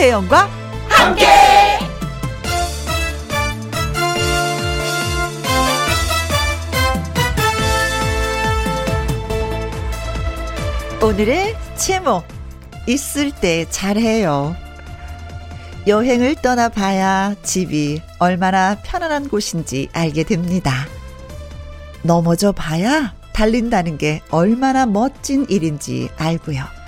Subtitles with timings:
[0.00, 0.48] 김혜영과
[0.88, 1.26] 함께.
[11.02, 12.24] 오늘의 제목
[12.86, 14.56] 있을 때 잘해요.
[15.86, 20.86] 여행을 떠나봐야 집이 얼마나 편안한 곳인지 알게 됩니다.
[22.02, 26.79] 넘어져 봐야 달린다는 게 얼마나 멋진 일인지 알고요.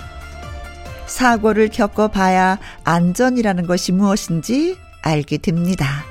[1.13, 6.03] 사고를 겪어봐야 안전이라는 것이 무엇인지 알게 됩니다.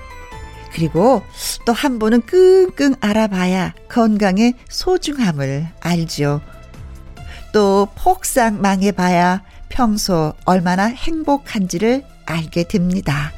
[0.73, 1.23] 그리고
[1.66, 6.41] 또 한 번은 끙끙 알아봐야 건강의 소중함을 알죠.
[7.52, 13.33] 또 폭삭 망해봐야 평소 얼마나 행복한지를 알게 됩니다.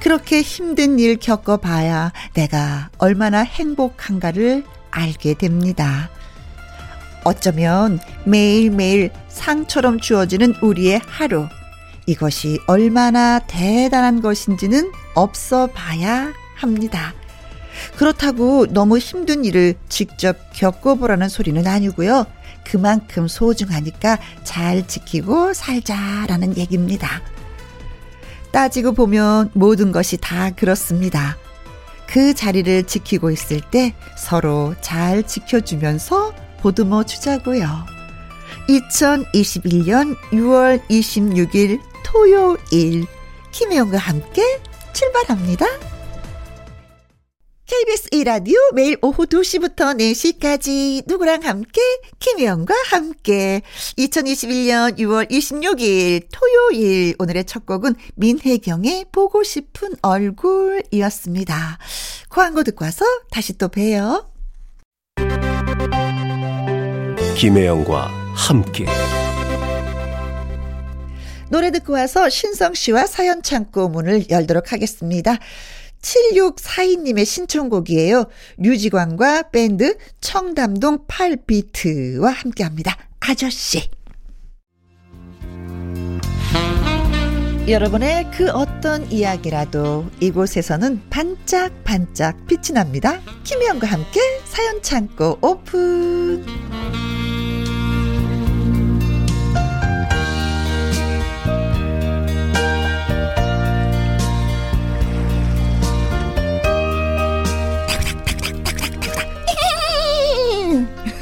[0.00, 6.10] 그렇게 힘든 일 겪어봐야 내가 얼마나 행복한가를 알게 됩니다.
[7.24, 11.46] 어쩌면 매일매일 상처럼 주어지는 우리의 하루.
[12.06, 17.14] 이것이 얼마나 대단한 것인지는 없어 봐야 합니다.
[17.96, 22.26] 그렇다고 너무 힘든 일을 직접 겪어보라는 소리는 아니고요.
[22.64, 27.22] 그만큼 소중하니까 잘 지키고 살자라는 얘기입니다.
[28.52, 31.36] 따지고 보면 모든 것이 다 그렇습니다.
[32.06, 37.66] 그 자리를 지키고 있을 때 서로 잘 지켜주면서 보듬어 주자고요.
[38.68, 43.06] 2021년 6월 26일 토요일
[43.52, 44.42] 김혜영과 함께
[44.92, 45.66] 출발합니다.
[47.66, 51.80] KBS 1라디오 매일 오후 2시부터 4시까지 누구랑 함께
[52.18, 53.62] 김혜영과 함께
[53.96, 61.78] 2021년 6월 26일 토요일 오늘의 첫 곡은 민혜경의 보고 싶은 얼굴이었습니다.
[62.28, 64.28] 광고 듣고 와서 다시 또 봬요.
[67.40, 68.84] 김혜영과 함께
[71.48, 75.38] 노래 듣고 와서 신성 씨와 사연 창고 문을 열도록 하겠습니다.
[76.02, 78.26] 7642님의 신청곡이에요.
[78.58, 82.98] 류지광과 밴드 청담동 8비트와 함께 합니다.
[83.20, 83.88] 아저씨.
[87.66, 93.18] 여러분의 그 어떤 이야기라도 이곳에서는 반짝반짝 빛이 납니다.
[93.44, 96.44] 김혜영과 함께 사연 창고 오픈.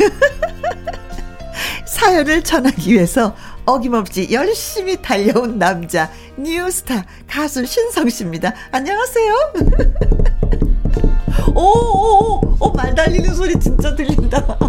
[1.86, 8.54] 사연을 전하기 위해서 어김없이 열심히 달려온 남자 뉴스타 가수 신성 씨입니다.
[8.70, 9.52] 안녕하세요.
[11.54, 14.58] 오오오 오, 말 달리는 소리 진짜 들린다.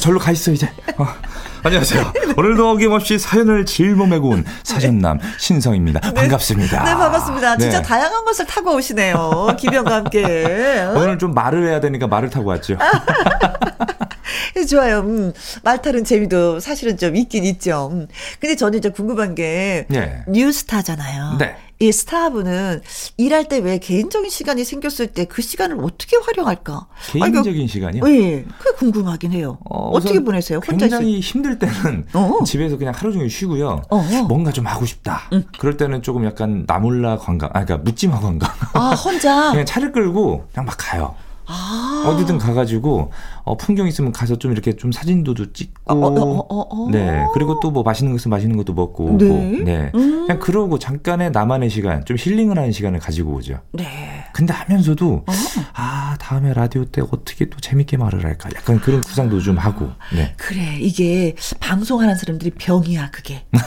[0.00, 0.68] 절로 가 있어 이제.
[0.96, 1.06] 어.
[1.62, 2.12] 안녕하세요.
[2.38, 6.00] 오늘도 어김없이 사연을 짊어매고 온 사전남 신성입니다.
[6.00, 6.14] 네.
[6.14, 6.84] 반갑습니다.
[6.84, 7.56] 네, 반갑습니다.
[7.58, 7.86] 진짜 네.
[7.86, 9.56] 다양한 것을 타고 오시네요.
[9.58, 10.88] 기병과 함께.
[10.96, 12.78] 오늘 좀 말을 해야 되니까 말을 타고 왔죠.
[14.68, 15.00] 좋아요.
[15.00, 15.32] 음,
[15.62, 17.90] 말 타는 재미도 사실은 좀 있긴 있죠.
[17.92, 18.06] 음.
[18.40, 20.22] 근데 저는 이제 궁금한 게 네.
[20.28, 21.36] 뉴스타잖아요.
[21.38, 21.56] 네.
[21.82, 22.82] 이 스타분은
[23.16, 26.86] 일할 때 왜 개인적인 시간이 생겼을 때 그 시간을 어떻게 활용할까?
[27.10, 28.04] 개인적인 아니, 그, 시간이요?
[28.04, 29.58] 네, 그게 궁금하긴 해요.
[29.64, 30.58] 어, 떻게 보내세요?
[30.58, 31.20] 혼자 굉장히 있...
[31.20, 32.44] 힘들 때는 어.
[32.44, 33.82] 집에서 그냥 하루 종일 쉬고요.
[33.90, 34.02] 어.
[34.28, 35.22] 뭔가 좀 하고 싶다.
[35.32, 35.44] 응.
[35.58, 38.50] 그럴 때는 조금 약간 나몰라 관광, 아, 그러니까 묻지마 관광.
[38.74, 39.50] 아, 혼자?
[39.52, 41.14] 그냥 차를 끌고 그냥 막 가요.
[41.50, 42.04] 아.
[42.06, 43.10] 어디든 가가지고
[43.42, 47.58] 어, 풍경 있으면 가서 좀 이렇게 좀 사진도 찍고 어, 어, 어, 어, 네 그리고
[47.60, 49.64] 또 뭐 맛있는 거 있으면 맛있는 것도 먹고 네, 오고.
[49.64, 49.90] 네.
[49.94, 50.26] 음.
[50.26, 53.60] 그냥 그러고 잠깐의 나만의 시간 좀 힐링을 하는 시간을 가지고 오죠.
[53.72, 54.24] 네.
[54.32, 55.32] 근데 하면서도 어.
[55.74, 59.90] 아 다음에 라디오 때 어떻게 또 재밌게 말을 할까 약간 그런 구상도 좀 하고.
[60.14, 60.34] 네.
[60.36, 63.44] 그래 이게 방송하는 사람들이 병이야 그게.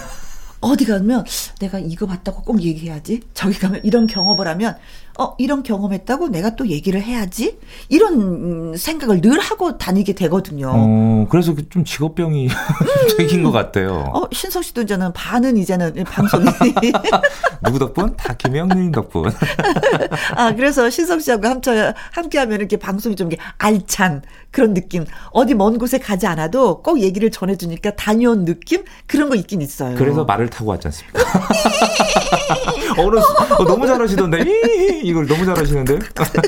[0.61, 1.25] 어디 가면
[1.59, 3.19] 내가 이거 봤다고 꼭 얘기해야지.
[3.33, 4.77] 저기 가면 이런 경험을 하면
[5.19, 7.59] 어, 이런 경험했다고 내가 또 얘기를 해야지?
[7.89, 10.71] 이런 생각을 늘 하고 다니게 되거든요.
[10.73, 12.49] 어, 그래서 그좀 직업병이
[13.17, 14.11] 생긴 것 같아요.
[14.13, 16.45] 어, 신성 씨도 이제는 반은 이제는 방송이.
[17.63, 18.15] 누구 덕분?
[18.17, 19.31] 다 김영님 덕분.
[20.35, 25.05] 아, 그래서 신성 씨하고 함께, 함께 하면 이렇게 방송이 좀 이렇게 알찬 그런 느낌.
[25.31, 28.83] 어디 먼 곳에 가지 않아도 꼭 얘기를 전해주니까 다녀온 느낌?
[29.07, 29.95] 그런 거 있긴 있어요.
[29.95, 31.21] 그래서 말을 타고 왔지 않습니까?
[32.97, 35.02] 어, 어, 너무 잘하시던데.
[35.03, 35.99] 이걸 너무 잘하시는데.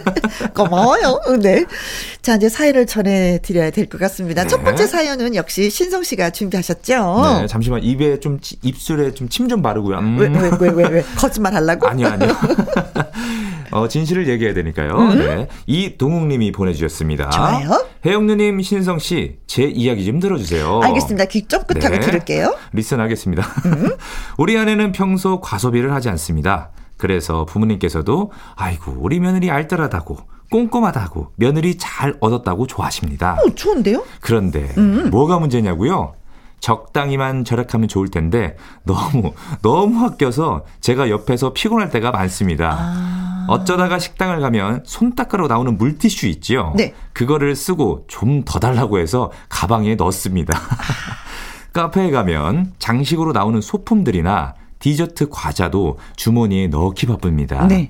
[0.56, 1.20] 고마워요.
[1.42, 1.66] 네.
[2.22, 4.44] 자, 이제 사연을 전해드려야 될 것 같습니다.
[4.44, 4.48] 네.
[4.48, 7.40] 첫 번째 사연은 역시 신성 씨가 준비하셨죠?
[7.42, 10.00] 네, 잠시만 입에 좀 입술에 좀침좀 바르고요.
[10.00, 10.18] 음.
[10.18, 11.04] 왜, 왜, 왜, 왜, 왜?
[11.18, 11.88] 거짓말 하려고?
[11.88, 12.30] 아니요, 아니요.
[13.72, 14.96] 어, 진실을 얘기해야 되니까요.
[14.98, 15.18] 음?
[15.20, 15.48] 네.
[15.66, 17.30] 이동욱님이 보내주셨습니다.
[17.30, 17.86] 좋아요.
[18.06, 20.82] 혜영 누님, 신성 씨, 제 이야기 좀 들어주세요.
[20.84, 21.26] 알겠습니다.
[21.26, 22.00] 귀 쫑긋하고 네.
[22.00, 22.56] 들을게요.
[22.74, 23.44] 리슨 하겠습니다.
[23.66, 23.92] 음?
[24.38, 26.72] 우리 아내는 평소 과소비를 하지 않습니다.
[26.98, 30.18] 그래서 부모님께서도 아이고 우리 며느리 알뜰하다고
[30.52, 33.38] 꼼꼼하다고 며느리 잘 얻었다고 좋아하십니다.
[33.46, 34.04] 어, 좋은데요?
[34.22, 35.10] 그런데 음.
[35.10, 36.14] 뭐가 문제냐고요?
[36.60, 42.76] 적당히만 절약하면 좋을 텐데 너무 너무 아껴서 제가 옆에서 피곤할 때가 많습니다.
[42.80, 43.46] 아.
[43.48, 46.74] 어쩌다가 식당을 가면 손 닦으러 나오는 물티슈 있지요.
[46.76, 46.94] 네.
[47.14, 50.60] 그거를 쓰고 좀 더 달라고 해서 가방에 넣습니다.
[51.74, 54.56] 카페에 가면 장식으로 나오는 소품들이나
[54.86, 57.68] 디저트 과자도 주머니에 넣기 바쁩니다.
[57.68, 57.90] 네.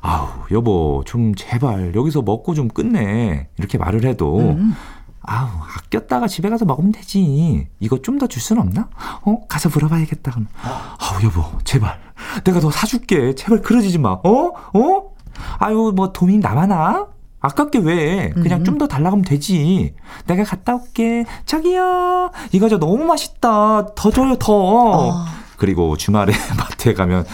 [0.00, 3.48] 아우, 여보, 좀 제발 여기서 먹고 좀 끝내.
[3.58, 4.72] 이렇게 말을 해도 음.
[5.20, 7.66] 아우, 아꼈다가 집에 가서 먹으면 되지.
[7.80, 8.88] 이거 좀 더줄 수는 없나?
[9.22, 10.32] 어, 가서 물어봐야겠다.
[10.62, 11.98] 아우, 여보, 제발.
[12.44, 13.34] 내가 더 사줄게.
[13.34, 14.10] 제발 그러지 마.
[14.10, 14.52] 어?
[14.74, 15.10] 어?
[15.58, 17.08] 아유, 뭐 돈이 남아나?
[17.40, 18.30] 아깝게 왜?
[18.30, 18.64] 그냥 음.
[18.64, 19.92] 좀더 달라고 하면 되지.
[20.28, 21.24] 내가 갔다 올게.
[21.46, 23.94] 자기야, 이거 저 너무 맛있다.
[23.96, 24.52] 더 줘요, 더.
[24.52, 25.24] 어.
[25.58, 27.26] 그리고 주말에 마트에 가면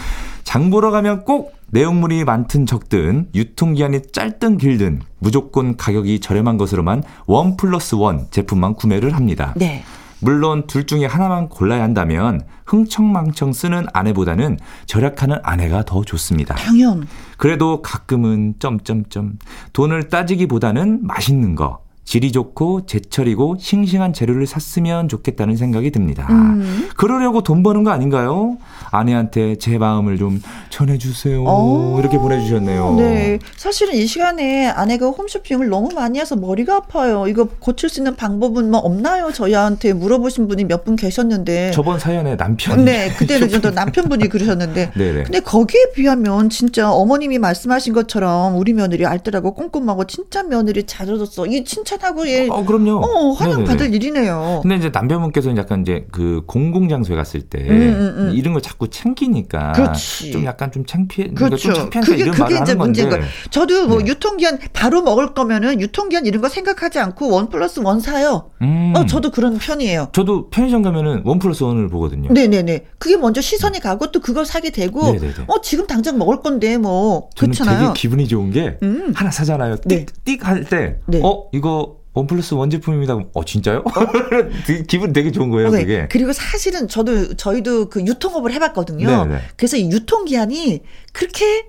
[0.43, 7.57] 장 보러 가면 꼭 내용물이 많든 적든 유통기한이 짧든 길든 무조건 가격이 저렴한 것으로만 원
[7.57, 9.53] 플러스 원 제품만 구매를 합니다.
[9.55, 9.83] 네.
[10.19, 16.55] 물론 둘 중에 하나만 골라야 한다면 흥청망청 쓰는 아내보다는 절약하는 아내가 더 좋습니다.
[16.55, 17.07] 당연.
[17.37, 19.37] 그래도 가끔은 점점점
[19.73, 26.27] 돈을 따지기보다는 맛있는 거 질이 좋고 제철이고 싱싱한 재료를 샀으면 좋겠다는 생각이 듭니다.
[26.29, 26.87] 음.
[26.95, 28.57] 그러려고 돈 버는 거 아닌가요?
[28.91, 31.43] 아내한테 제 마음을 좀 전해주세요.
[31.43, 31.47] 오.
[31.47, 31.95] 어.
[31.99, 32.95] 이렇게 보내주셨네요.
[32.97, 33.39] 네.
[33.57, 37.25] 사실은 이 시간에 아내가 홈쇼핑을 너무 많이 해서 머리가 아파요.
[37.27, 39.31] 이거 고칠 수 있는 방법은 뭐 없나요?
[39.33, 41.71] 저희한테 물어보신 분이 몇 분 계셨는데.
[41.71, 42.85] 저번 사연에 남편.
[42.85, 43.09] 네.
[43.17, 44.91] 그때는 좀더 남편분이 그러셨는데.
[44.95, 45.23] 네네.
[45.25, 51.47] 근데 거기에 비하면 진짜 어머님이 말씀하신 것처럼 우리 며느리 알뜰하고 꼼꼼하고 진짜 며느리 잘해줬어.
[51.47, 52.47] 이 진짜 칭찬하고 예.
[52.49, 53.01] 어, 그럼요.
[53.03, 54.59] 어, 환영 받을 일이네요.
[54.61, 58.31] 근데 이제 남편분께서는 약간 이제 그 공공 장소에 갔을 때 음, 음, 음.
[58.33, 60.31] 이런 걸 자꾸 챙기니까 그렇지.
[60.31, 61.29] 좀 약간 좀 창피해.
[61.29, 61.73] 그렇죠.
[61.73, 63.23] 좀 그게 이런 그게 이제 문제인 거예요.
[63.49, 64.07] 저도 뭐 네.
[64.07, 68.51] 유통기한 바로 먹을 거면은 유통기한 이런 거 생각하지 않고 one plus one 사요.
[68.61, 68.93] 음.
[68.95, 70.09] 어, 저도 그런 편이에요.
[70.13, 72.31] 저도 편의점 가면은 one plus one을 보거든요.
[72.31, 72.85] 네네네.
[72.97, 75.33] 그게 먼저 시선이 가고 또 그걸 사게 되고 네네네.
[75.47, 77.79] 어 지금 당장 먹을 건데 뭐 그렇잖아요.
[77.79, 79.13] 되게 기분이 좋은 게 음.
[79.15, 79.75] 하나 사잖아요.
[79.77, 81.21] 띡 띡 할때 네.
[81.23, 81.84] 어 이거
[82.15, 83.19] 원 플러스 원 제품입니다.
[83.33, 83.83] 어 진짜요?
[84.87, 85.69] 기분 되게 좋은 거예요.
[85.69, 85.81] 네.
[85.81, 86.07] 그게.
[86.09, 89.05] 그리고 사실은 저도 저희도 그 유통업을 해봤거든요.
[89.05, 89.35] 네네.
[89.35, 89.41] 네.
[89.57, 90.81] 그래서 이 유통 기한이
[91.11, 91.67] 그렇게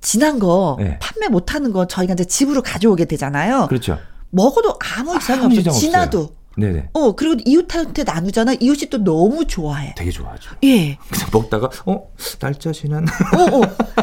[0.00, 0.98] 지난 거 네.
[1.00, 3.66] 판매 못하는 거 저희가 이제 집으로 가져오게 되잖아요.
[3.68, 3.98] 그렇죠.
[4.30, 5.70] 먹어도 아무 이상이 아, 없어.
[5.70, 6.30] 지나도.
[6.58, 6.88] 네네.
[6.94, 8.54] 어, 그리고 이웃한테 나누잖아.
[8.60, 9.94] 이웃이 또 너무 좋아해.
[9.94, 10.52] 되게 좋아하죠.
[10.64, 10.96] 예.
[11.10, 12.08] 그냥 먹다가, 어,
[12.40, 13.04] 날짜 지난.
[13.06, 13.60] 어, 어.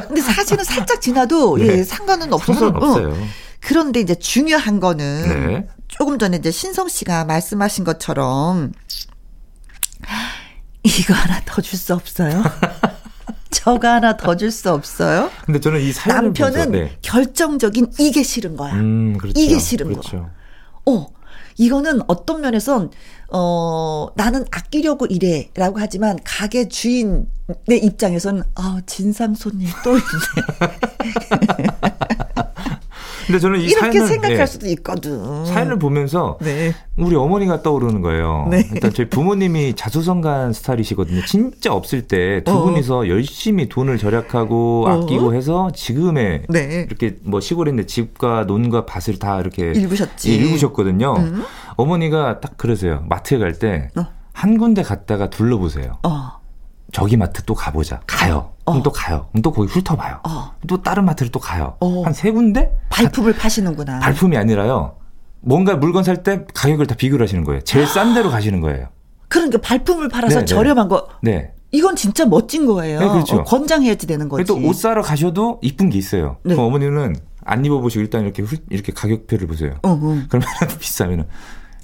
[0.07, 1.79] 근데 사실은 살짝 지나도, 네.
[1.79, 2.59] 예, 상관은 없어서.
[2.59, 3.09] 상관은 없어요.
[3.09, 3.27] 어.
[3.65, 5.68] 그런데 이제 중요한 거는 네.
[5.88, 8.74] 조금 전에 이제 신성 씨가 말씀하신 것처럼
[10.83, 12.44] 이거 하나 더 줄 수 없어요?
[13.51, 15.30] 저거 하나 더 줄 수 없어요?
[15.45, 16.98] 근데 저는 이 남편은 네.
[17.01, 18.74] 결정적인 이게 싫은 거야.
[18.74, 19.39] 음, 그렇죠.
[19.39, 20.30] 이게 싫은 그렇죠.
[20.86, 20.92] 거.
[20.92, 21.07] 어.
[21.56, 22.89] 이거는 어떤 면에선
[23.31, 27.27] 어 나는 아끼려고 이래라고 하지만 가게 주인의
[27.70, 30.03] 입장에서는 아 진상 손님 또 있네.
[33.25, 34.46] 근데 저는 이 이렇게 사연을, 생각할 네.
[34.46, 35.46] 수도 있거든.
[35.46, 36.74] 사연을 보면서 네.
[36.98, 38.48] 우리 어머니가 떠오르는 거예요.
[38.50, 38.68] 네.
[38.74, 41.25] 일단 저희 부모님이 자수성가한 스타일이시거든요.
[41.25, 42.63] 진짜 없을 때두 어.
[42.63, 45.03] 분이서 열심히 돈을 절약하고 어.
[45.03, 46.86] 아끼고 해서 지금의 네.
[46.88, 50.32] 이렇게 뭐 시골인데 집과 논과 밭을 다 이렇게 일구셨지.
[50.32, 51.15] 예, 일구셨거든요.
[51.18, 51.44] 음.
[51.75, 53.03] 어머니가 딱 그러세요.
[53.10, 54.58] 마트에 갈 때한 어.
[54.60, 55.98] 군데 갔다가 둘러보세요.
[56.03, 56.44] 어.
[56.92, 58.01] 저기 마트 또 가보자.
[58.06, 58.52] 가요.
[58.65, 58.72] 어.
[58.72, 59.27] 그럼 또 가요.
[59.32, 60.20] 그럼 또 거기 훑어봐요.
[60.27, 60.53] 어.
[60.67, 61.75] 또 다른 마트를 또 가요.
[61.79, 62.03] 어.
[62.03, 62.72] 한세 군데?
[62.89, 64.00] 발품을 파시는구나.
[64.00, 64.96] 발품이 아니라요.
[65.41, 67.62] 뭔가 물건 살 때 가격을 다 비교를 하시는 거예요.
[67.62, 68.88] 제일 싼 데로 가시는 거예요.
[69.27, 70.46] 그러니까 발품을 팔아서 네, 네.
[70.46, 71.08] 저렴한 거.
[71.22, 71.51] 네.
[71.72, 73.00] 이건 진짜 멋진 거예요.
[73.00, 73.38] 네, 그렇죠.
[73.38, 74.46] 어, 권장해야지 되는 거지.
[74.46, 76.38] 또 옷 사러 가셔도 이쁜 게 있어요.
[76.43, 76.53] 네.
[76.55, 79.74] 어머니는 안 입어보시고 일단 이렇게 이렇게 가격표를 보세요.
[79.82, 79.98] 어, 어.
[80.29, 80.48] 그러면
[80.79, 81.25] 비싸면은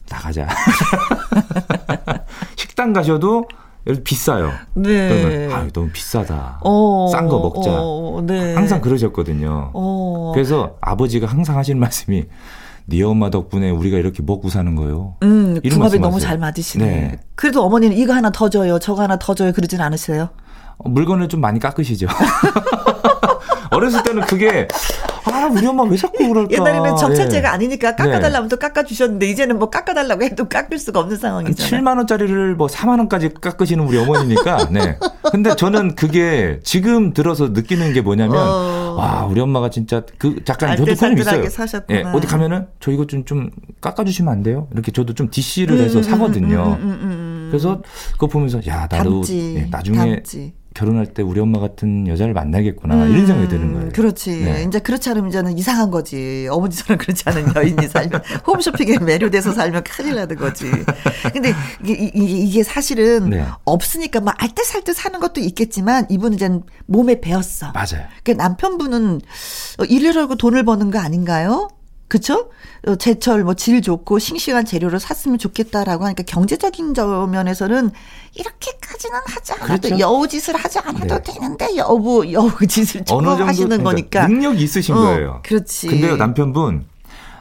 [0.09, 0.47] 나가자.
[2.55, 3.45] 식당 가셔도
[4.03, 4.51] 비싸요.
[4.73, 5.09] 네.
[5.09, 6.59] 그러면 아 너무 비싸다.
[6.63, 7.71] 어, 싼거 먹자.
[7.71, 8.53] 어, 네.
[8.53, 9.71] 항상 그러셨거든요.
[9.73, 10.31] 어.
[10.33, 12.25] 그래서 아버지가 항상 하시는 말씀이
[12.85, 15.15] 네 엄마 덕분에 우리가 이렇게 먹고 사는 거예요.
[15.23, 16.85] 음, 궁합이 너무 잘 맞으시네.
[16.85, 17.19] 네.
[17.35, 20.29] 그래도 어머니는 이거 하나 더 줘요, 저거 하나 더 줘요, 그러진 않으세요?
[20.77, 22.07] 어, 물건을 좀 많이 깎으시죠.
[23.71, 24.67] 어렸을 때는 그게
[25.25, 27.53] 아 우리 엄마 왜 자꾸 그럴까 옛날에는 정찰제가 예.
[27.53, 28.49] 아니니까 깎아달라면 네.
[28.49, 33.33] 또 깎아주셨는데 이제는 뭐 깎아달라고 해도 깎을 수가 없는 상황이잖아요 7만 원짜리를 뭐 4만 원까지
[33.41, 34.97] 깎으시는 우리 어머니니까 네
[35.31, 38.95] 근데 저는 그게 지금 들어서 느끼는 게 뭐냐면 어.
[38.97, 41.49] 와 우리 엄마가 진짜 그 잠깐 저도 그런 있어요.
[41.49, 41.99] 사셨구나.
[41.99, 43.49] 예, 어디 가면은 저 이거 좀좀
[43.81, 44.67] 깎아주시면 안 돼요?
[44.73, 46.77] 이렇게 저도 좀 DC를 해서 음, 음, 음 사거든요.
[46.81, 47.81] 음, 음, 그래서
[48.13, 50.53] 그거 보면서 야 나도 예, 나중에 담지.
[50.79, 53.89] 결혼할 때 우리 엄마 같은 여자를 만나겠구나 음, 이런 생각이 드는 거예요.
[53.89, 54.43] 그렇지.
[54.45, 54.63] 네.
[54.63, 56.47] 이제 그렇지 않으면 이제는 이상한 거지.
[56.49, 60.71] 어머니처럼 그렇지 않은 여인이 살면 홈쇼핑에 매료돼서 살면 큰일 나는 거지.
[61.33, 63.45] 근데 이게, 이게 사실은 네.
[63.65, 66.49] 없으니까 막 알뜰살뜰 사는 것도 있겠지만 이분은 이제
[66.85, 67.73] 몸에 배었어.
[67.73, 68.07] 맞아요.
[68.23, 69.19] 그 남편분은
[69.89, 71.67] 일을 하고 돈을 버는 거 아닌가요?
[72.09, 72.49] 그쵸?
[72.87, 76.93] 어, 제철 뭐 질 좋고 싱싱한 재료를 샀으면 좋겠다라고 하니까 경제적인
[77.31, 77.91] 면에서는
[78.35, 79.99] 이렇게까지는 하지 않아도 그렇죠.
[79.99, 81.33] 여우짓을 하지 않아도 네.
[81.33, 85.41] 되는데 여우 여우짓을 조금 하시는 그러니까 거니까 능력이 있으신 어, 거예요.
[85.45, 85.87] 그렇지.
[85.87, 86.85] 근데요 남편분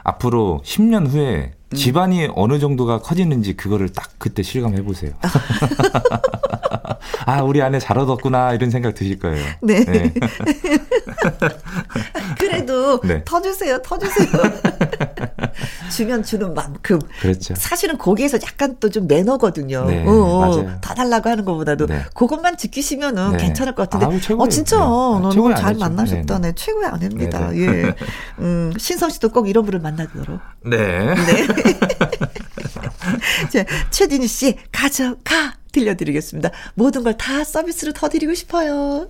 [0.03, 1.75] 앞으로 10년 후에 음.
[1.75, 5.11] 집안이 어느 정도가 커지는지 그거를 딱 그때 실감해 보세요.
[7.25, 9.45] 아, 우리 아내 잘 얻었구나 이런 생각 드실 거예요.
[9.61, 9.83] 네.
[9.85, 10.13] 네.
[12.39, 13.23] 그래도 네.
[13.23, 14.27] 터주세요, 터주세요.
[15.91, 16.99] 주면 주는 만큼.
[17.21, 17.53] 그렇죠.
[17.55, 19.85] 사실은 거기에서 약간 또 좀 매너거든요.
[19.85, 20.77] 네, 어, 어, 맞아요.
[20.81, 22.01] 더 달라고 하는 것보다도 네.
[22.15, 23.37] 그것만 지키시면은 네.
[23.37, 24.19] 괜찮을 것 같은데.
[24.33, 24.81] 아우, 어 진짜 네.
[24.81, 26.39] 너무 잘 만나셨다.
[26.39, 27.55] 네, 최고의 아내입니다.
[27.55, 27.93] 예.
[28.39, 30.39] 음, 신성 씨도 꼭 이런 분을 만나도록.
[30.65, 31.13] 네.
[31.13, 31.47] 네.
[33.51, 36.51] 자, 최진희 씨 가져가 들려드리겠습니다.
[36.75, 39.09] 모든 걸 다 서비스로 더 드리고 싶어요.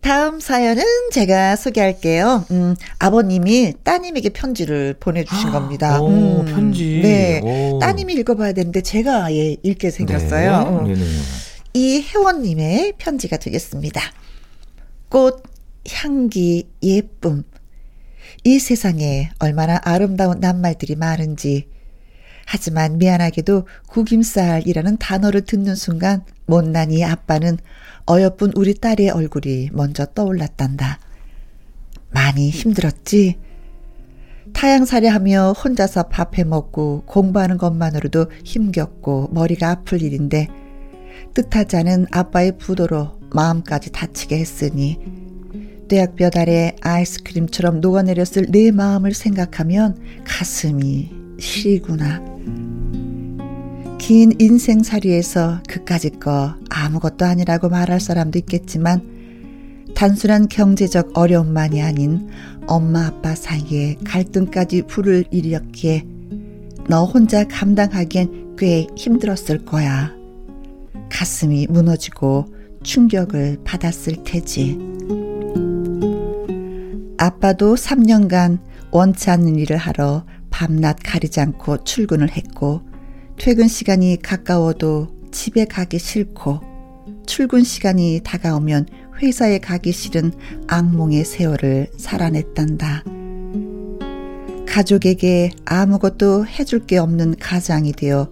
[0.00, 2.44] 다음 사연은 제가 소개할게요.
[2.52, 6.00] 음, 아버님이 따님에게 편지를 보내주신 겁니다.
[6.00, 6.08] 오,
[6.42, 7.00] 음, 편지.
[7.02, 7.40] 네.
[7.42, 7.78] 오.
[7.80, 10.84] 따님이 읽어봐야 되는데 제가 아예 읽게 생겼어요.
[10.86, 10.94] 네.
[10.94, 11.22] 음.
[11.74, 14.00] 이 회원님의 편지가 되겠습니다.
[15.08, 15.42] 꽃,
[15.90, 17.42] 향기, 예쁨.
[18.46, 21.68] 이 세상에 얼마나 아름다운 낱말들이 많은지
[22.46, 27.58] 하지만 미안하게도 구김살이라는 단어를 듣는 순간 못난이 아빠는
[28.08, 31.00] 어여쁜 우리 딸의 얼굴이 먼저 떠올랐단다.
[32.10, 33.36] 많이 힘들었지?
[34.52, 40.46] 타양살이 하며 혼자서 밥해 먹고 공부하는 것만으로도 힘겹고 머리가 아플 일인데
[41.34, 45.25] 뜻하지 않은 아빠의 부도로 마음까지 다치게 했으니
[45.88, 52.22] 뇌약볕 아래 아이스크림처럼 녹아내렸을 내 마음을 생각하면 가슴이 시리구나.
[53.98, 59.16] 긴 인생살이에서 그까짓 거 아무것도 아니라고 말할 사람도 있겠지만
[59.94, 62.28] 단순한 경제적 어려움만이 아닌
[62.66, 66.04] 엄마 아빠 사이에 갈등까지 불을 일으켰기에
[66.88, 70.12] 너 혼자 감당하기엔 꽤 힘들었을 거야.
[71.10, 72.46] 가슴이 무너지고
[72.82, 74.78] 충격을 받았을 테지.
[77.18, 78.58] 아빠도 3년간
[78.90, 82.82] 원치 않는 일을 하러 밤낮 가리지 않고 출근을 했고
[83.38, 86.60] 퇴근 시간이 가까워도 집에 가기 싫고
[87.26, 88.86] 출근 시간이 다가오면
[89.20, 90.32] 회사에 가기 싫은
[90.68, 93.04] 악몽의 세월을 살아냈단다.
[94.66, 98.30] 가족에게 아무것도 해줄 게 없는 가장이 되어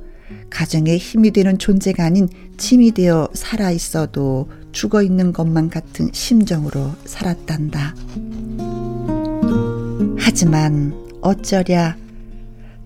[0.51, 7.95] 가정에 힘이 되는 존재가 아닌 짐이 되어 살아 있어도 죽어 있는 것만 같은 심정으로 살았단다.
[10.19, 11.97] 하지만 어쩌랴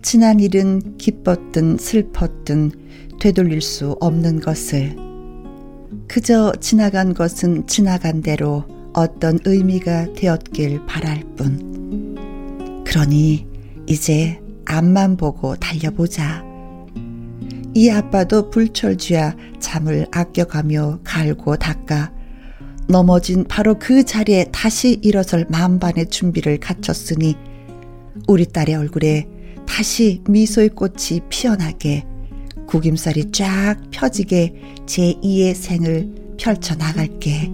[0.02, 2.72] 지난 일은 기뻤든 슬펐든
[3.18, 4.94] 되돌릴 수 없는 것을
[6.06, 12.84] 그저 지나간 것은 지나간 대로 어떤 의미가 되었길 바랄 뿐.
[12.84, 13.46] 그러니
[13.86, 16.47] 이제 앞만 보고 달려보자.
[17.78, 22.10] 이 아빠도 불철주야 잠을 아껴가며 갈고 닦아
[22.88, 27.36] 넘어진 바로 그 자리에 다시 일어설 만반의 준비를 갖췄으니
[28.26, 29.28] 우리 딸의 얼굴에
[29.64, 32.04] 다시 미소의 꽃이 피어나게
[32.66, 34.54] 구김살이 쫙 펴지게
[34.86, 37.48] 제2의 생을 펼쳐 나갈게.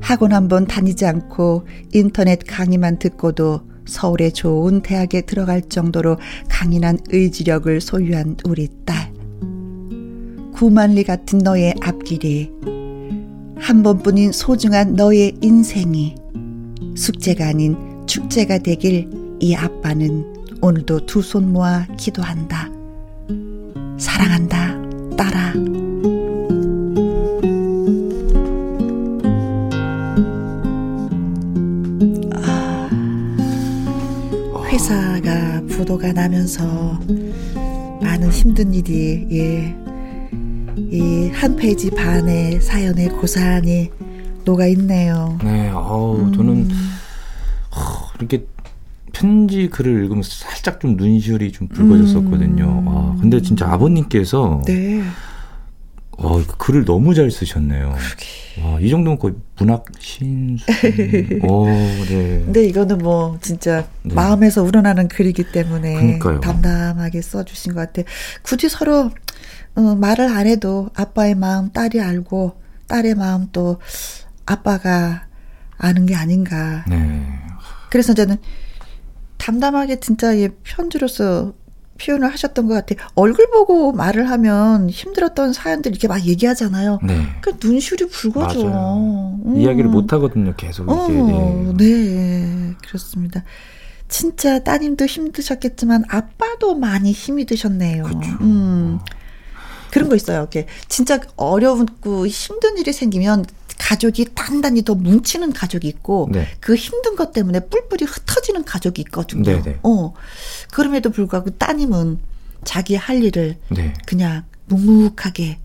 [0.00, 8.36] 학원 한번 다니지 않고 인터넷 강의만 듣고도 서울의 좋은 대학에 들어갈 정도로 강인한 의지력을 소유한
[8.44, 9.12] 우리 딸.
[10.54, 12.50] 구만리 같은 너의 앞길이
[13.58, 16.14] 한 번뿐인 소중한 너의 인생이
[16.96, 17.76] 숙제가 아닌
[18.06, 19.08] 축제가 되길
[19.40, 22.70] 이 아빠는 오늘도 두 손 모아 기도한다.
[23.98, 25.52] 사랑한다, 딸아.
[25.54, 25.85] 아,
[34.80, 37.00] 회사가 부도가 나면서
[38.02, 39.74] 많은 힘든 일이 예.
[40.76, 43.90] 이 한 페이지 반의 사연의 고사안이
[44.44, 45.38] 녹아 있네요.
[45.42, 46.90] 네, 어우, 저는 음.
[48.18, 48.46] 이렇게
[49.14, 52.64] 편지 글을 읽으면서 살짝 좀 눈시울이 좀 붉어졌었거든요.
[52.64, 52.86] 음.
[52.86, 55.02] 와, 근데 진짜 아버님께서 네.
[56.18, 57.94] 어, 글을 너무 잘 쓰셨네요.
[57.94, 58.62] 그러게.
[58.62, 60.64] 와, 이 정도면 거의 문학 신수.
[61.42, 61.66] 오,
[62.08, 62.42] 네.
[62.44, 64.14] 근데 이거는 뭐 진짜 네.
[64.14, 66.40] 마음에서 우러나는 글이기 때문에 그러니까요.
[66.40, 68.08] 담담하게 써주신 것 같아.
[68.42, 69.10] 굳이 서로
[69.74, 73.78] 어, 말을 안 해도 아빠의 마음 딸이 알고 딸의 마음 또
[74.46, 75.26] 아빠가
[75.76, 76.84] 아는 게 아닌가.
[76.88, 77.26] 네.
[77.90, 78.36] 그래서 저는
[79.36, 80.28] 담담하게 진짜
[80.64, 81.52] 편지로서
[81.96, 83.06] 표현을 하셨던 것 같아요.
[83.14, 87.00] 얼굴 보고 말을 하면 힘들었던 사연들 이렇게 막 얘기하잖아요.
[87.02, 87.22] 네.
[87.40, 88.66] 그 눈시울이 붉어져.
[89.44, 89.56] 음.
[89.56, 90.54] 이야기를 못 하거든요.
[90.56, 91.84] 계속 어, 이렇게.
[91.84, 92.74] 네.
[92.86, 93.44] 그렇습니다.
[94.08, 98.04] 진짜 따님도 힘드셨겠지만 아빠도 많이 힘이 드셨네요.
[98.04, 98.30] 그렇죠.
[98.40, 98.98] 음.
[99.90, 100.40] 그런 거 있어요.
[100.40, 103.44] 이렇게 진짜 어려운고 힘든 일이 생기면
[103.78, 106.48] 가족이 단단히 더 뭉치는 가족이 있고 네.
[106.60, 109.44] 그 힘든 것 때문에 뿔뿔이 흩어지는 가족이 있거든요.
[109.44, 109.62] 네네.
[109.62, 109.78] 네.
[109.82, 110.14] 어.
[110.72, 112.18] 그럼에도 불구하고 따님은
[112.64, 113.94] 자기 할 일을 네.
[114.06, 115.58] 그냥 묵묵하게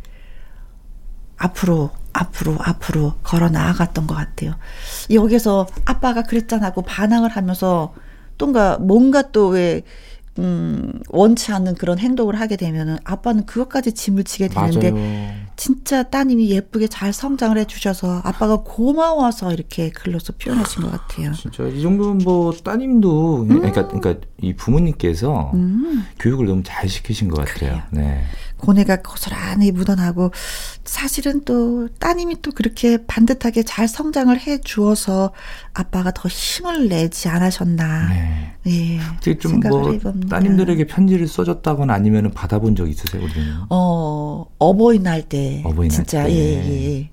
[1.37, 4.55] 앞으로 앞으로 앞으로 걸어 나아갔던 것 같아요.
[5.09, 7.93] 여기서 아빠가 그랬잖아 하고 반항을 하면서
[8.37, 9.83] 뭔가 뭔가 또 왜
[10.39, 15.41] 음, 원치 않는 그런 행동을 하게 되면은 아빠는 그것까지 짐을 지게 되는데 맞아요.
[15.57, 21.33] 진짜 따님이 예쁘게 잘 성장을 해주셔서 아빠가 고마워서 이렇게 글로서 표현하신 것 같아요.
[21.33, 23.47] 진짜 이 정도면 뭐 따님도 음.
[23.47, 26.03] 그러니까 그러니까 이 부모님께서 음.
[26.19, 27.53] 교육을 너무 잘 시키신 것 같아요.
[27.53, 27.81] 그래요.
[27.91, 28.23] 네.
[28.61, 30.31] 고뇌가 고스란히 묻어나고
[30.85, 35.33] 사실은 또 따님이 또 그렇게 반듯하게 잘 성장을 해 주어서
[35.73, 38.09] 아빠가 더 힘을 내지 않으셨나.
[38.09, 38.55] 네.
[38.67, 39.35] 예.
[39.37, 39.99] 좀뭐
[40.29, 43.55] 따님들에게 편지를 써줬다거나 아니면 받아본 적 있으세요, 우리는?
[43.69, 45.61] 어, 어버이날 때.
[45.65, 46.31] 어버이날 진짜, 때.
[46.31, 47.09] 예, 예.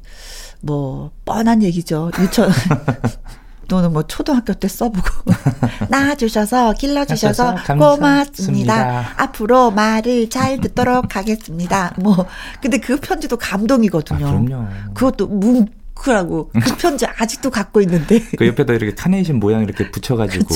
[0.60, 2.10] 뭐, 뻔한 얘기죠.
[2.20, 2.50] 유천.
[3.68, 5.08] 또는 뭐 초등학교 때 써보고
[5.88, 9.14] 낳아주셔서 길러주셔서 고맙습니다.
[9.16, 11.94] 앞으로 말을 잘 듣도록 하겠습니다.
[12.00, 12.26] 뭐
[12.60, 14.26] 근데 그 편지도 감동이거든요.
[14.26, 14.66] 아, 그럼요.
[14.94, 20.46] 그것도 뭉크라고 그 편지 아직도 갖고 있는데 그 옆에다 이렇게 카네이션 모양 이렇게 붙여가지고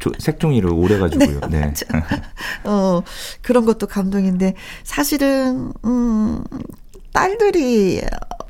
[0.00, 1.40] 그 색종이를 오려가지고요.
[1.50, 1.60] 네.
[1.60, 1.74] 네.
[2.64, 3.02] 어
[3.42, 6.42] 그런 것도 감동인데 사실은 음.
[7.12, 8.00] 딸들이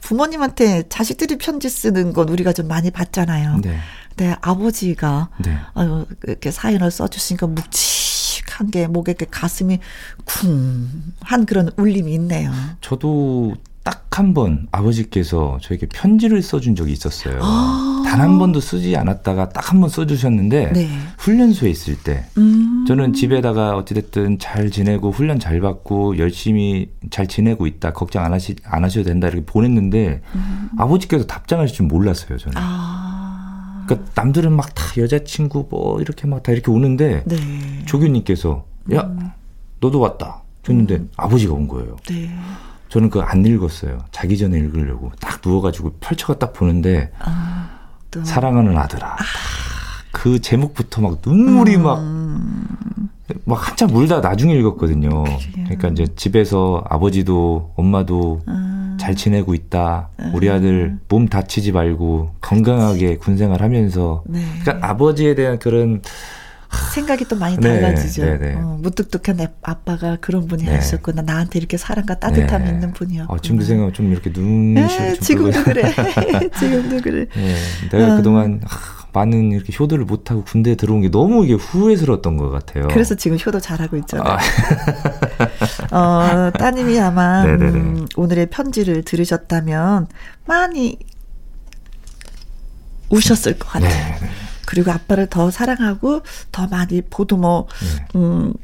[0.02, 3.58] 부모님한테 자식들이 편지 쓰는 건 우리가 좀 많이 봤잖아요.
[3.60, 3.78] 네.
[4.16, 5.56] 네, 아버지가 네.
[5.74, 9.78] 어, 이렇게 사연을 써주시니까 묵직한 게 목에 가슴이
[10.24, 12.52] 쿵한 그런 울림이 있네요.
[12.80, 17.38] 저도 딱 한 번 아버지께서 저에게 편지를 써준 적이 있었어요.
[17.40, 20.88] 아~ 단한 번도 쓰지 않았다가 딱 한 번 써주셨는데 네.
[21.16, 27.66] 훈련소에 있을 때 음~ 저는 집에다가 어찌됐든 잘 지내고 훈련 잘 받고 열심히 잘 지내고
[27.66, 32.58] 있다 걱정 안 하시 안 하셔도 된다 이렇게 보냈는데 음~ 아버지께서 답장하실 줄 몰랐어요 저는.
[32.58, 33.21] 아~
[33.94, 37.36] 그러니까 남들은 막 다 여자친구 뭐 이렇게 막 다 이렇게 오는데 네.
[37.86, 39.30] 조교님께서 야 음.
[39.80, 40.42] 너도 왔다.
[40.64, 41.10] 줬는데 음.
[41.16, 41.96] 아버지가 온 거예요.
[42.08, 42.30] 네.
[42.88, 43.98] 저는 그거 안 읽었어요.
[44.12, 47.68] 자기 전에 읽으려고 딱 누워가지고 펼쳐가 딱 보는데 아,
[48.22, 49.14] 사랑하는 아들아.
[49.14, 49.16] 아.
[50.12, 51.82] 그 제목부터 막 눈물이 음.
[51.82, 51.98] 막,
[53.44, 55.08] 막 한참 울다 나중에 읽었거든요.
[55.24, 55.38] 그래요.
[55.64, 58.96] 그러니까 이제 집에서 아버지도 엄마도 음.
[59.00, 60.10] 잘 지내고 있다.
[60.32, 60.54] 우리 음.
[60.54, 64.22] 아들 몸 다치지 말고 건강하게 군생활 하면서.
[64.26, 64.40] 네.
[64.62, 66.02] 그러니까 아버지에 대한 그런
[66.94, 68.24] 생각이 또 많이 네, 달라지죠.
[68.24, 70.74] 네, 네, 어, 무뚝뚝한 아빠가 그런 분이 네.
[70.74, 71.22] 하셨구나.
[71.22, 72.70] 나한테 이렇게 사랑과 따뜻함이 네.
[72.70, 73.26] 있는 분이요.
[73.28, 73.66] 어, 지금도 음.
[73.66, 75.82] 생각하면 좀 이렇게 눈시울 지금도 그래.
[76.58, 77.26] 지금도 그래.
[77.34, 77.54] 네,
[77.90, 78.16] 내가 어.
[78.16, 78.60] 그동안
[79.12, 82.88] 많은 이렇게 효도를 못하고 군대에 들어온 게 너무 이게 후회스러웠던 것 같아요.
[82.88, 84.38] 그래서 지금 효도 잘하고 있잖아요.
[84.38, 84.38] 아.
[86.48, 90.06] 어, 따님이 아마 음, 오늘의 편지를 들으셨다면
[90.46, 90.98] 많이
[93.10, 93.90] 우셨을 것 같아요.
[93.90, 94.30] 네네.
[94.66, 96.22] 그리고 아빠를 더 사랑하고
[96.52, 97.66] 더 많이 보듬어
[98.14, 98.18] 네.
[98.18, 98.54] 음,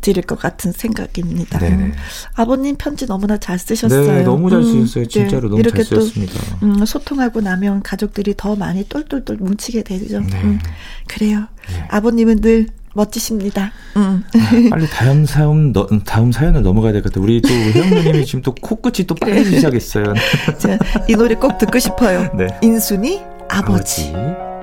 [0.00, 1.58] 드릴 것 같은 생각입니다.
[1.66, 1.92] 음,
[2.34, 4.12] 아버님 편지 너무나 잘 쓰셨어요.
[4.12, 5.04] 네, 너무 잘 쓰셨어요.
[5.04, 5.48] 음, 진짜로 네.
[5.48, 6.34] 너무 이렇게 잘 쓰셨습니다.
[6.60, 10.20] 또 음, 소통하고 나면 가족들이 더 많이 똘똘똘 뭉치게 되죠.
[10.20, 10.40] 네.
[10.42, 10.58] 음,
[11.06, 11.46] 그래요.
[11.68, 11.84] 네.
[11.90, 13.72] 아버님은 늘 멋지십니다.
[13.96, 14.24] 음.
[14.34, 17.24] 아, 빨리 다음 사연 너, 다음 사연을 넘어가야 될 것 같아요.
[17.24, 20.14] 우리 또 혜영님이 지금 또 코끝이 또 빨개지기 시작했어요.
[21.08, 22.30] 이 노래 꼭 듣고 싶어요.
[22.34, 22.46] 네.
[22.62, 24.12] 인순이 아버지.
[24.14, 24.55] 아버지.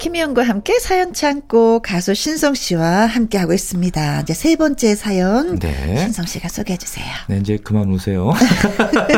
[0.00, 4.22] 김희영과 함께 사연 창고 가수 신성 씨와 함께 하고 있습니다.
[4.22, 5.98] 이제 세 번째 사연 네.
[5.98, 7.04] 신성 씨가 소개해 주세요.
[7.28, 8.32] 네, 이제 그만 오세요.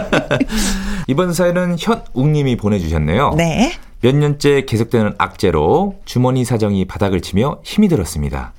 [1.06, 3.34] 이번 사연은 현웅님이 보내주셨네요.
[3.36, 3.72] 네.
[4.00, 8.52] 몇 년째 계속되는 악재로 주머니 사정이 바닥을 치며 힘이 들었습니다.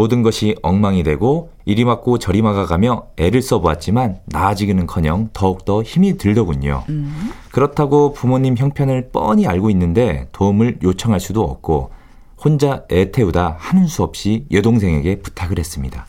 [0.00, 6.84] 모든 것이 엉망이 되고 이리 맞고 저리 막아가며 애를 써보았지만 나아지기는커녕 더욱더 힘이 들더군요.
[6.88, 7.30] 음.
[7.52, 11.90] 그렇다고 부모님 형편을 뻔히 알고 있는데 도움을 요청할 수도 없고
[12.42, 16.06] 혼자 애 태우다 하는 수 없이 여동생에게 부탁을 했습니다.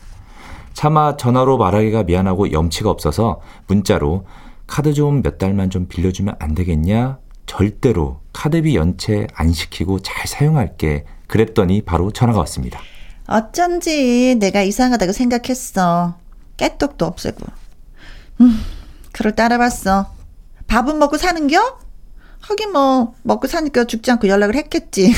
[0.72, 4.24] 차마 전화로 말하기가 미안하고 염치가 없어서 문자로
[4.66, 7.18] 카드 좀 몇 달만 좀 빌려주면 안 되겠냐?
[7.44, 11.04] 절대로 카드비 연체 안 시키고 잘 사용할게.
[11.26, 12.80] 그랬더니 바로 전화가 왔습니다.
[13.26, 16.16] 어쩐지 내가 이상하다고 생각했어.
[16.56, 17.44] 깨똑도 없애고.
[18.40, 18.60] 음,
[19.12, 20.12] 그럴 따라봤어.
[20.66, 21.78] 밥은 먹고 사는겨?
[22.40, 25.12] 하긴 뭐 먹고 사니까 죽지 않고 연락을 했겠지.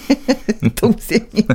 [0.76, 1.46] 동생이.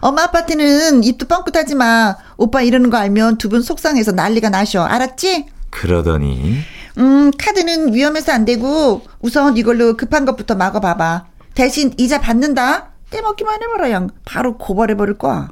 [0.00, 2.16] 엄마 아빠한테는 입도 뻥끗하지 마.
[2.36, 4.82] 오빠 이러는 거 알면 두 분 속상해서 난리가 나셔.
[4.84, 5.46] 알았지?
[5.70, 6.58] 그러더니
[6.98, 11.26] 음 카드는 위험해서 안 되고 우선 이걸로 급한 것부터 막아봐봐.
[11.54, 12.92] 대신 이자 받는다.
[13.10, 14.10] 떼먹기만 해봐라 양.
[14.24, 15.48] 바로 고발해버릴 거야.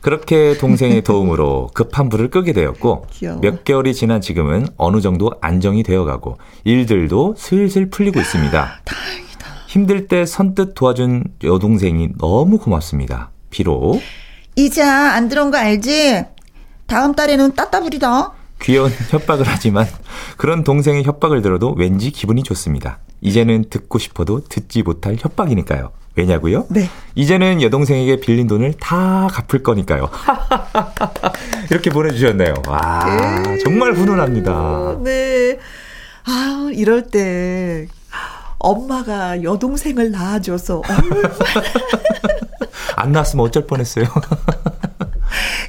[0.00, 3.40] 그렇게 동생의 도움으로 급한 불을 끄게 되었고 귀여워.
[3.40, 8.80] 몇 개월이 지난 지금은 어느 정도 안정이 되어가고 일들도 슬슬 풀리고 있습니다.
[8.84, 9.46] 다행이다.
[9.68, 13.30] 힘들 때 선뜻 도와준 여동생이 너무 고맙습니다.
[13.50, 14.00] 비록
[14.56, 16.24] 이자 안 들어온 거 알지?
[16.86, 18.32] 다음 달에는 따따블이다.
[18.60, 19.86] 귀여운 협박을 하지만
[20.36, 22.98] 그런 동생의 협박을 들어도 왠지 기분이 좋습니다.
[23.20, 25.90] 이제는 듣고 싶어도 듣지 못할 협박이니까요.
[26.14, 26.66] 왜냐고요?
[26.68, 26.90] 네.
[27.14, 30.10] 이제는 여동생에게 빌린 돈을 다 갚을 거니까요.
[31.70, 32.54] 이렇게 보내주셨네요.
[32.66, 34.98] 와, 정말 훈훈합니다.
[35.02, 35.58] 네.
[36.24, 37.88] 아, 이럴 때
[38.58, 40.82] 엄마가 여동생을 낳아줘서
[42.96, 44.04] 안 나왔으면 어쩔 뻔했어요.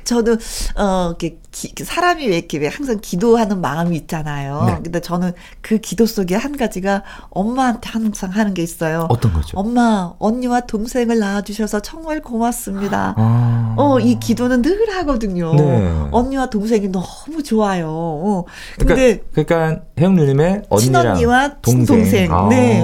[0.03, 0.37] 저는
[0.75, 4.63] 어 이렇게 기, 사람이 왜 이렇게 왜 항상 기도하는 마음이 있잖아요.
[4.67, 4.79] 네.
[4.83, 9.07] 근데 저는 그 기도 속에 한 가지가 엄마한테 항상 하는 게 있어요.
[9.09, 9.57] 어떤 거죠?
[9.57, 13.13] 엄마, 언니와 동생을 낳아주셔서 정말 고맙습니다.
[13.17, 13.75] 아.
[13.77, 15.53] 어, 이 기도는 늘 하거든요.
[15.53, 16.07] 네.
[16.11, 17.89] 언니와 동생이 너무 좋아요.
[17.89, 18.45] 어,
[18.77, 21.85] 근데 그러니까, 그러니까 혜영 누님의 언니랑 친언니와 동생.
[21.85, 22.33] 친동생.
[22.33, 22.47] 아.
[22.49, 22.83] 네.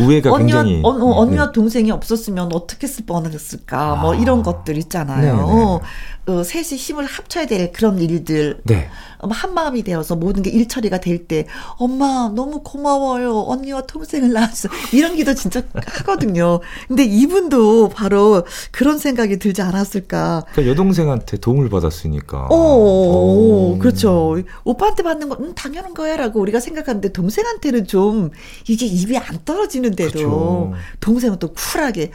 [0.00, 1.52] 우애가 언니와 굉장히 어, 어, 언니와 네.
[1.52, 4.16] 동생이 없었으면 어떻게 했을 뻔했을까 뭐 아.
[4.16, 5.80] 이런 것들 있잖아요.
[6.28, 8.88] 어, 어, 셋이 힘을 합쳐야 될 그런 일들 네.
[9.20, 11.46] 어, 한 마음이 되어서 모든 게 일처리가 될 때
[11.78, 15.62] 엄마 너무 고마워요 언니와 동생을 낳았어 이런 기도 진짜
[15.98, 16.60] 하거든요.
[16.86, 20.44] 근데 이분도 바로 그런 생각이 들지 않았을까.
[20.52, 22.46] 그러니까 여동생한테 도움을 받았으니까.
[22.50, 23.78] 어, 오.
[23.78, 24.36] 그렇죠.
[24.64, 28.30] 오빠한테 받는 건 음, 당연한 거야라고 우리가 생각하는데 동생한테는 좀
[28.68, 30.72] 이게 입이 안 떨어지는데도 그쵸.
[31.00, 32.12] 동생은 또 쿨하게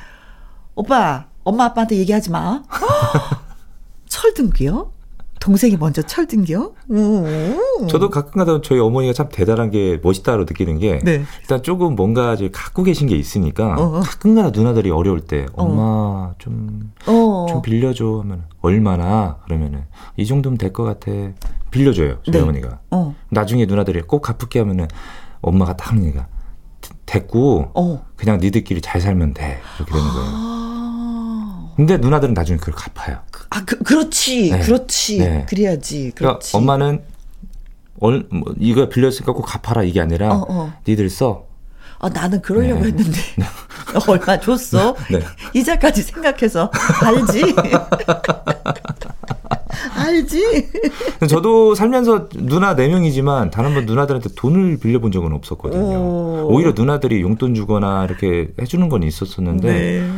[0.76, 2.64] 오빠 엄마 아빠한테 얘기하지 마.
[4.14, 4.92] 철든겨?
[5.40, 6.04] 동생이 먼저?
[6.92, 7.88] 음.
[7.90, 11.24] 저도 가끔가다 저희 어머니가 참 대단한 게 멋있다로 느끼는 게 네.
[11.42, 14.00] 일단 조금 뭔가 이제 갖고 계신 게 있으니까 어.
[14.02, 17.62] 가끔가다 누나들이 어려울 때 엄마 좀좀 어.
[17.62, 19.84] 빌려줘 하면 얼마나 그러면은
[20.16, 21.12] 이 정도면 될 것 같아
[21.72, 22.40] 빌려줘요 저희 네.
[22.40, 23.16] 어머니가 어.
[23.30, 24.88] 나중에 누나들이 꼭 갚을게 하면은
[25.42, 26.28] 엄마가 딱 하는 얘기가
[27.06, 28.06] 됐고 어.
[28.16, 30.30] 그냥 니들끼리 잘 살면 돼 이렇게 되는 거예요.
[30.32, 31.74] 아.
[31.76, 33.18] 근데 누나들은 나중에 그걸 갚아요.
[33.54, 34.52] 아, 그, 그렇지.
[34.52, 34.60] 네.
[34.62, 35.18] 그렇지.
[35.20, 35.46] 네.
[35.48, 36.12] 그래야지.
[36.16, 36.58] 그러니까 그렇지.
[36.58, 37.02] 엄마는
[38.00, 40.74] 얼, 뭐, 이거 빌렸으니까 꼭 갚아라 이게 아니라 어, 어.
[40.88, 41.46] 니들 써.
[42.00, 42.88] 아, 나는 그러려고 네.
[42.88, 43.20] 했는데.
[44.08, 44.96] 얼마 줬어?
[45.12, 45.22] 네.
[45.54, 46.72] 이자까지 생각해서.
[47.04, 47.56] 알지?
[49.96, 50.70] 알지?
[51.30, 55.82] 저도 살면서 누나 4명이지만 단 한 번 누나들한테 돈을 빌려본 적은 없었거든요.
[55.98, 56.48] 오.
[56.52, 60.10] 오히려 누나들이 용돈 주거나 이렇게 해주는 건 있었었는데 네.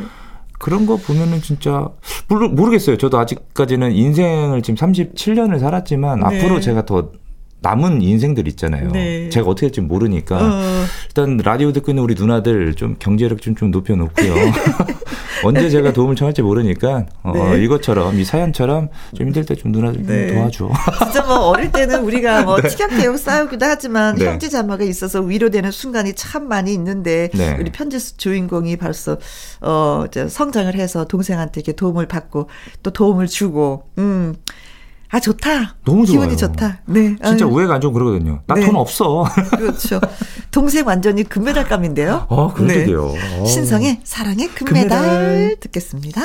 [0.59, 1.89] 그런 거 보면은 진짜
[2.27, 2.97] 모르, 모르겠어요.
[2.97, 6.25] 저도 아직까지는 인생을 지금 37년을 살았지만 네.
[6.25, 7.11] 앞으로 제가 더
[7.61, 8.91] 남은 인생들 있잖아요.
[8.91, 9.29] 네.
[9.29, 10.85] 제가 어떻게 될지 모르니까 어.
[11.07, 14.33] 일단 라디오 듣고 있는 우리 누나들 좀 경제력 좀, 좀 높여놓고요.
[15.43, 17.63] 언제 제가 도움을 청할지 모르니까 어, 네.
[17.63, 20.33] 이것처럼 이 사연처럼 좀 힘들 때 좀 누나들 좀 네.
[20.33, 20.69] 도와줘.
[21.03, 24.25] 진짜 뭐 어릴 때는 우리가 뭐 티격태격 싸우기도 하지만 네.
[24.27, 27.55] 형제 자매가 있어서 위로되는 순간이 참 많이 있는데 네.
[27.59, 29.17] 우리 편지 주인공이 벌써
[29.61, 32.49] 어 이제 성장을 해서 동생한테 이렇게 도움을 받고
[32.83, 34.35] 또 도움을 주고 음.
[35.11, 35.75] 아 좋다.
[35.85, 36.51] 너무 기분이 좋아요.
[36.53, 36.81] 좋다.
[36.87, 37.15] 네.
[37.23, 38.41] 진짜 아유, 우애가 안 좋으면 그러거든요.
[38.47, 38.65] 나 네.
[38.65, 39.25] 돈 없어.
[39.55, 39.99] 그렇죠.
[40.51, 42.27] 동생 완전히 금메달감인데요.
[42.29, 43.13] 아, 그러게요.
[43.39, 43.45] 어.
[43.45, 45.55] 신성의 사랑의 금메달, 금메달.
[45.61, 46.21] 듣겠습니다.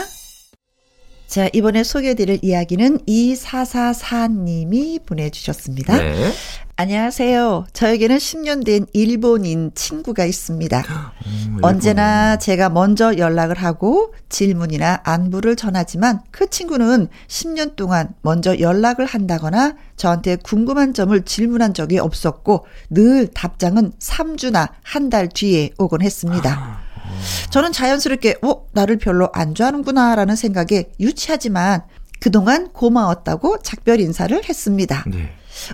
[1.31, 5.97] 자, 이번에 소개해드릴 이야기는 2444님이 보내주셨습니다.
[5.97, 6.33] 네.
[6.75, 7.66] 안녕하세요.
[7.73, 10.83] 저에게는 10년 된 일본인 친구가 있습니다.
[11.27, 19.07] 음, 언제나 제가 먼저 연락을 하고 질문이나 안부를 전하지만 그 친구는 10년 동안 먼저 연락을
[19.07, 26.89] 한다거나 저한테 궁금한 점을 질문한 적이 없었고 늘 답장은 3주나 한 달 뒤에 오곤 했습니다.
[27.51, 31.83] 저는 자연스럽게 어 나를 별로 안 좋아하는구나라는 생각에 유치하지만
[32.20, 35.05] 그동안 고마웠다고 작별 인사를 했습니다.
[35.07, 35.31] 네.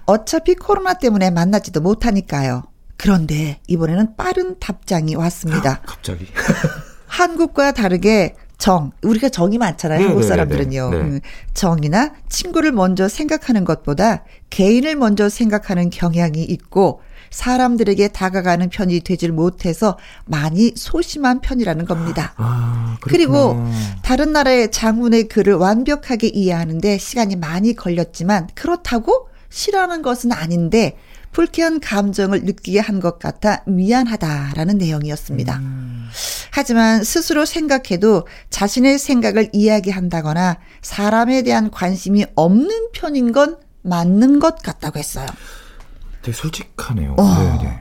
[0.06, 2.62] 어차피 코로나 때문에 만나지도 못하니까요.
[2.96, 5.82] 그런데 이번에는 빠른 답장이 왔습니다.
[5.84, 6.26] 갑자기.
[7.06, 9.98] 한국과 다르게 정, 우리가 정이 많잖아요.
[9.98, 10.90] 네, 한국 네, 네, 사람들은요.
[10.90, 11.20] 네, 네.
[11.52, 19.98] 정이나 친구를 먼저 생각하는 것보다 개인을 먼저 생각하는 경향이 있고 사람들에게 다가가는 편이 되질 못해서
[20.24, 22.34] 많이 소심한 편이라는 겁니다.
[22.36, 23.56] 아, 그리고
[24.02, 30.96] 다른 나라의 장문의 글을 완벽하게 이해하는데 시간이 많이 걸렸지만 그렇다고 싫어하는 것은 아닌데
[31.32, 35.56] 불쾌한 감정을 느끼게 한 것 같아 미안하다라는 내용이었습니다.
[35.56, 36.08] 음.
[36.50, 44.98] 하지만 스스로 생각해도 자신의 생각을 이야기한다거나 사람에 대한 관심이 없는 편인 건 맞는 것 같다고
[44.98, 45.26] 했어요.
[46.26, 47.14] 되게 솔직하네요.
[47.18, 47.38] 어.
[47.38, 47.80] 네, 네.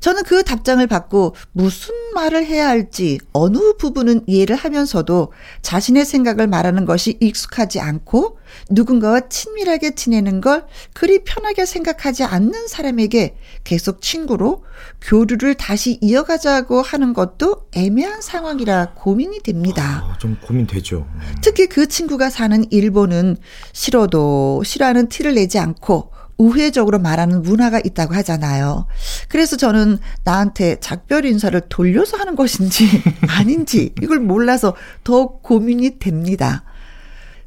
[0.00, 6.84] 저는 그 답장을 받고 무슨 말을 해야 할지 어느 부분은 이해를 하면서도 자신의 생각을 말하는
[6.84, 14.64] 것이 익숙하지 않고 누군가와 친밀하게 지내는 걸 그리 편하게 생각하지 않는 사람에게 계속 친구로
[15.00, 20.04] 교류를 다시 이어가자고 하는 것도 애매한 상황이라 고민이 됩니다.
[20.04, 21.06] 아, 좀 고민되죠.
[21.18, 21.34] 네.
[21.42, 23.38] 특히 그 친구가 사는 일본은
[23.72, 28.86] 싫어도 싫어하는 티를 내지 않고 우회적으로 말하는 문화가 있다고 하잖아요.
[29.28, 32.88] 그래서 저는 나한테 작별 인사를 돌려서 하는 것인지
[33.28, 36.64] 아닌지 이걸 몰라서 더 고민이 됩니다.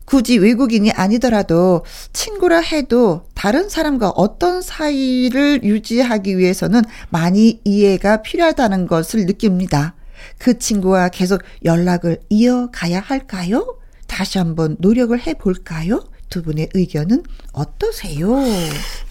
[0.06, 9.26] 굳이 외국인이 아니더라도 친구라 해도 다른 사람과 어떤 사이를 유지하기 위해서는 많이 이해가 필요하다는 것을
[9.26, 9.96] 느낍니다.
[10.38, 13.78] 그 친구와 계속 연락을 이어가야 할까요?
[14.08, 16.02] 다시 한번 노력을 해볼까요?
[16.30, 18.32] 두 분의 의견은 어떠세요?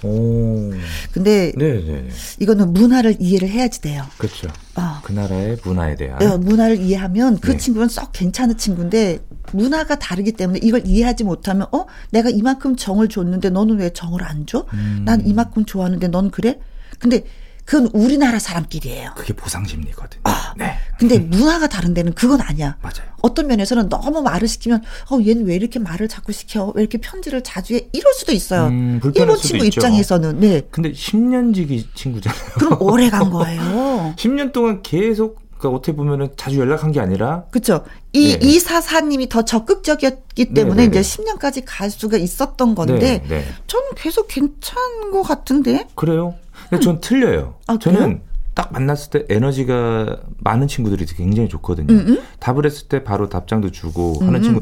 [0.03, 0.73] 오.
[1.13, 1.83] 근데 네네.
[1.83, 2.09] 네, 네.
[2.41, 4.05] 이거는 문화를 이해를 해야지 돼요.
[4.19, 4.49] 그렇죠.
[4.75, 5.01] 어.
[5.03, 7.57] 그 나라의 문화에 대한 네, 문화를 이해하면 그 네.
[7.57, 9.21] 친구는 썩 괜찮은 친구인데
[9.53, 14.47] 문화가 다르기 때문에 이걸 이해하지 못하면 어 내가 이만큼 정을 줬는데 너는 왜 정을 안
[14.47, 14.67] 줘?
[14.75, 15.03] 음.
[15.05, 16.59] 난 이만큼 좋아하는데 넌 그래?
[16.99, 17.25] 근데
[17.67, 19.11] 그건 우리나라 사람끼리예요.
[19.17, 20.21] 그게 보상심리거든요.
[20.25, 20.79] 아, 네.
[20.99, 22.77] 근데 문화가 다른 데는 그건 아니야.
[22.81, 23.11] 맞아요.
[23.23, 26.73] 어떤 면에서는 너무 말을 시키면 어 얘는 왜 이렇게 말을 자꾸 시켜?
[26.77, 27.89] 왜 이렇게 편지를 자주 해?
[27.93, 28.69] 이럴 수도 있어요.
[28.69, 29.81] 음, 일본 친구 있죠.
[29.81, 30.63] 입장에서는 네.
[30.71, 32.41] 근데 10년 지기 친구잖아요.
[32.55, 34.15] 그럼 오래 간 거예요.
[34.17, 37.85] 10년 동안 계속 그러니까 어떻게 보면은 자주 연락한 게 아니라 그렇죠.
[38.13, 38.47] 이 네.
[38.47, 41.01] 이사사님이 더 적극적이었기 때문에 네네네.
[41.01, 43.45] 이제 10년까지 갈 수가 있었던 건데 네, 네.
[43.67, 45.89] 저는 계속 괜찮은 것 같은데.
[45.97, 46.35] 그래요?
[46.69, 47.55] 근데 전 틀려요.
[47.67, 48.23] 아, 저는
[48.55, 51.93] 딱 만났을 때 에너지가 많은 친구들이 굉장히 좋거든요.
[51.93, 52.21] 음음?
[52.41, 54.29] 답을 했을 때 바로 답장도 주고 음음.
[54.29, 54.61] 하는 친구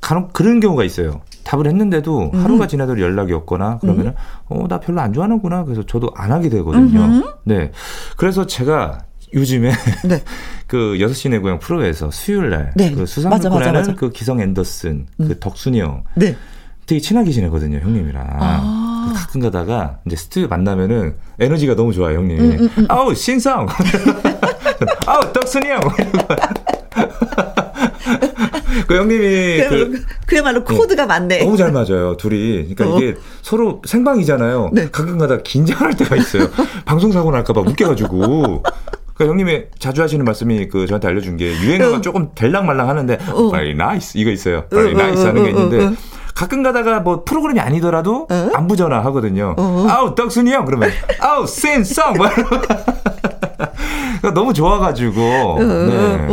[0.00, 1.20] 간혹 그런 경우가 있어요.
[1.42, 4.14] 답을 했는데도 음 하루가 지나도 연락이 없거나 그러면은
[4.48, 5.64] 어 나 별로 안 좋아하는구나.
[5.64, 7.24] 그래서 저도 안 하게 되거든요.
[7.42, 7.72] 네.
[8.16, 9.00] 그래서 제가
[9.34, 9.72] 요즘에
[10.08, 10.22] 네.
[10.68, 12.92] 그 여섯 시내 고향 프로에서 수요일 날 네.
[12.92, 15.28] 그 수상을 하는 그 기성 앤더슨 그 음.
[15.28, 16.36] 그 덕순이 형 네.
[16.86, 18.83] 되게 친하게 지내거든요 형님이랑 아.
[19.12, 22.86] 가끔 가다가 이제 스튜디오 만나면은 에너지가 너무 좋아요 형님 음, 음, 음.
[22.88, 23.66] 아우 신상
[25.06, 25.80] 아우 덕순이 형
[28.86, 31.38] 그 형님이 그야말로, 그, 그야말로 어, 코드가 어, 많네.
[31.38, 32.74] 너무 잘 맞아요, 둘이.
[32.74, 32.98] 그러니까 어.
[32.98, 34.70] 이게 서로 생방이잖아요.
[34.72, 34.90] 네.
[34.90, 36.48] 가끔가다 긴장할 때가 있어요.
[36.84, 38.62] 방송 사고 날까봐 웃겨가지고.
[39.14, 42.00] 그러니까 형님이 자주 하시는 말씀이 그 저한테 알려준 게 유행어가 어.
[42.00, 43.50] 조금 될랑말랑 하는데 어.
[43.50, 44.66] 빨리 nice 이거 있어요.
[44.68, 45.96] 빨리 어, nice 하는 게 있는데
[46.34, 49.54] 가끔 가다가 뭐 프로그램이 아니더라도 안부 전화 하거든요.
[49.88, 52.28] 아우 떡순이 형 그러면 아우 센성 뭐
[54.34, 55.58] 너무 좋아가지고.
[55.60, 56.26] 네.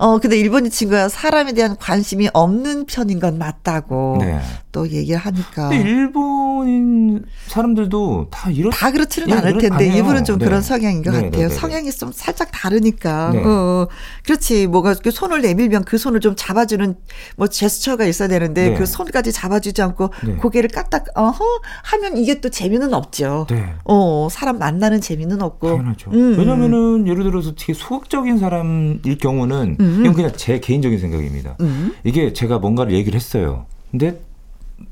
[0.00, 4.40] 어, 근데 일본인 친구가 사람에 대한 관심이 없는 편인 건 맞다고 네.
[4.78, 5.74] 또 얘기를 하니까.
[5.74, 10.44] 일본인 사람들도 다 이렇 다 그렇지는 예, 않을 텐데 이분은 좀 네.
[10.44, 11.30] 그런 성향인 것 네, 같아요.
[11.30, 11.54] 네, 네, 네.
[11.54, 13.30] 성향이 좀 살짝 다르니까.
[13.32, 13.42] 네.
[13.44, 13.88] 어,
[14.24, 14.68] 그렇지.
[14.68, 16.94] 뭐가 그 손을 내밀면 그 손을 좀 잡아주는
[17.36, 20.10] 뭐 제스처가 있어야 되는데 그 손까지 잡아주지 않고
[20.40, 21.44] 고개를 까딱 어허
[21.84, 23.46] 하면 이게 또 재미는 없죠.
[23.84, 25.68] 어, 사람 만나는 재미는 없고.
[25.68, 26.10] 당연하죠.
[26.12, 26.38] 음.
[26.38, 29.84] 왜냐면은 예를 들어서 되게 소극적인 사람일 경우는 음.
[29.84, 30.00] 음.
[30.02, 31.56] 이건 그냥 제 개인적인 생각입니다.
[31.60, 31.94] 음.
[32.04, 33.66] 이게 제가 뭔가를 얘기를 했어요.
[33.90, 34.20] 근데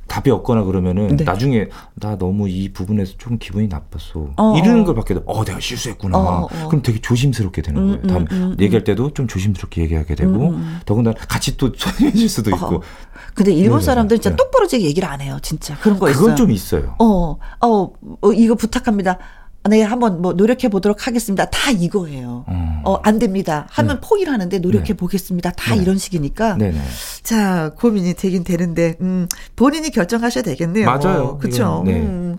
[0.09, 1.25] 답이 없거나 그러면은 네.
[1.25, 4.31] 나중에 나 너무 이 부분에서 좀 기분이 나빴어.
[4.37, 4.85] 어, 이러는 어.
[4.85, 6.17] 걸 밖에 어 내가 실수했구나.
[6.17, 8.01] 어, 어, 그럼 되게 조심스럽게 되는 음, 거예요.
[8.03, 12.29] 음, 다음 음, 음, 얘기할 때도 좀 조심스럽게 얘기하게 되고 음, 더군다나 같이 또 소심해질
[12.29, 12.55] 수도 어.
[12.55, 12.83] 있고.
[13.35, 14.37] 근데 일본 사람들 진짜 네.
[14.37, 15.39] 똑바로지게 얘기를 안 해요.
[15.43, 16.21] 진짜 그런 거 있어요.
[16.21, 16.95] 그건 좀 있어요.
[16.99, 19.19] 어, 어, 어 이거 부탁합니다.
[19.69, 21.47] 네, 한번 뭐 노력해 보도록 하겠습니다.
[21.51, 22.45] 다 이거예요.
[22.49, 22.81] 음.
[22.85, 23.67] 어, 안 됩니다.
[23.71, 24.09] 하면 네.
[24.09, 24.95] 포기를 하는데 노력해 네.
[24.95, 25.51] 보겠습니다.
[25.53, 25.83] 다 네.
[25.83, 26.57] 이런 식이니까.
[26.57, 26.81] 네네.
[27.23, 29.27] 자, 고민이 되긴 되는데, 음,
[29.57, 30.87] 본인이 결정하셔야 되겠네요.
[30.87, 31.39] 맞아요.
[31.39, 31.83] 그쵸.
[31.85, 31.95] 네.
[32.01, 32.37] 음.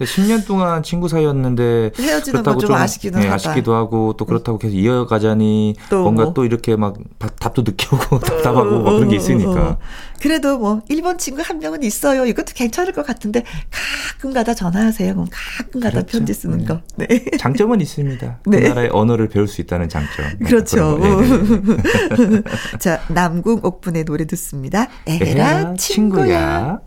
[0.00, 3.34] 10년 동안 친구 사이였는데, 헤어지는 건 좀 아쉽기도 네, 하다.
[3.36, 6.34] 아쉽기도 하고, 또 그렇다고 계속 이어가자니, 또 뭔가 뭐.
[6.34, 6.94] 또 이렇게 막
[7.38, 9.78] 답 도 늦게 오고, 답답하고, 막 그런 게 있으니까.
[10.20, 12.26] 그래도 뭐, 일본 친구 한 명은 있어요.
[12.26, 15.14] 이것도 괜찮을 것 같은데, 가끔 가다 전화하세요.
[15.14, 16.18] 그럼 가끔 가다 그렇죠.
[16.18, 16.80] 편지 쓰는 거.
[16.96, 17.06] 네.
[17.38, 18.40] 장점은 있습니다.
[18.46, 18.60] 네.
[18.60, 20.38] 그 나라의 언어를 배울 수 있다는 장점.
[20.44, 20.98] 그렇죠.
[20.98, 22.42] 네, 네, 네.
[22.78, 24.88] 자, 남궁 옥분의 노래 듣습니다.
[25.06, 25.76] 에라, 친구야.
[25.76, 26.80] 친구야.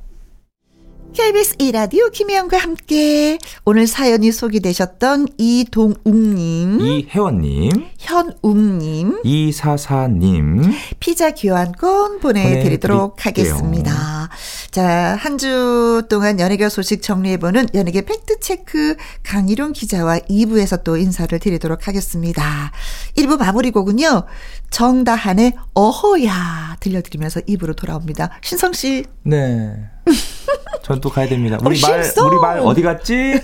[1.14, 13.54] KBS 이라디오 김혜영과 함께 오늘 사연이 소개되셨던 이동욱님, 이혜원님, 현욱님, 이사사님, 피자 교환권 보내드리도록 보내드릴게요.
[13.54, 14.30] 하겠습니다.
[14.72, 21.88] 자, 한 주 동안 연예계 소식 정리해보는 연예계 팩트체크 강희룡 기자와 2부에서 또 인사를 드리도록
[21.88, 22.72] 하겠습니다.
[23.16, 24.24] 1부 마무리 곡은요,
[24.72, 28.32] 정다한의 어허야 들려드리면서 2부로 돌아옵니다.
[28.42, 29.06] 신성씨.
[29.24, 29.93] 네.
[30.84, 31.58] 전 또 가야 됩니다.
[31.64, 33.40] 우리 어, 말, 우리 말 어디 갔지?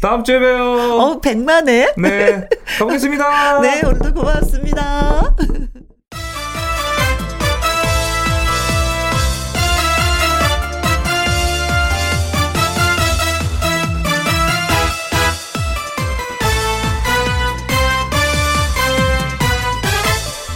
[0.00, 1.00] 다음 주에 봬요.
[1.00, 1.92] 어, 백만에?
[1.98, 2.48] 네.
[2.78, 3.60] 가보겠습니다.
[3.62, 5.34] 네, 오늘도 고맙습니다.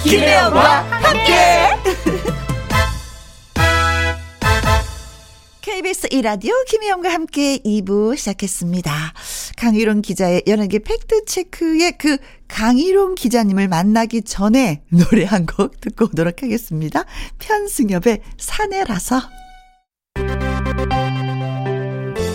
[0.04, 1.81] 김혜영과 함께.
[5.82, 8.92] KBS 이라디오 김혜영과 함께 2부 시작했습니다.
[9.56, 17.04] 강희롱 기자의 연예계 팩트체크의 그 강희롱 기자님을 만나기 전에 노래 한 곡 듣고 오도록 하겠습니다.
[17.40, 19.22] 편승엽의 사내라서.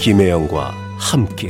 [0.02, 1.50] 김혜영과 함께.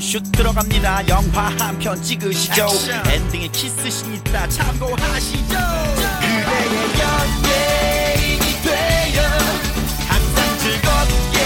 [0.00, 1.06] 슛 들어갑니다.
[1.08, 2.66] 영화 한 편 찍으시죠.
[3.10, 5.56] 엔딩에 키스신 있다 참고하시죠.
[6.20, 9.22] 그대의 연예인이 되어
[10.08, 11.38] 항상 즐겁게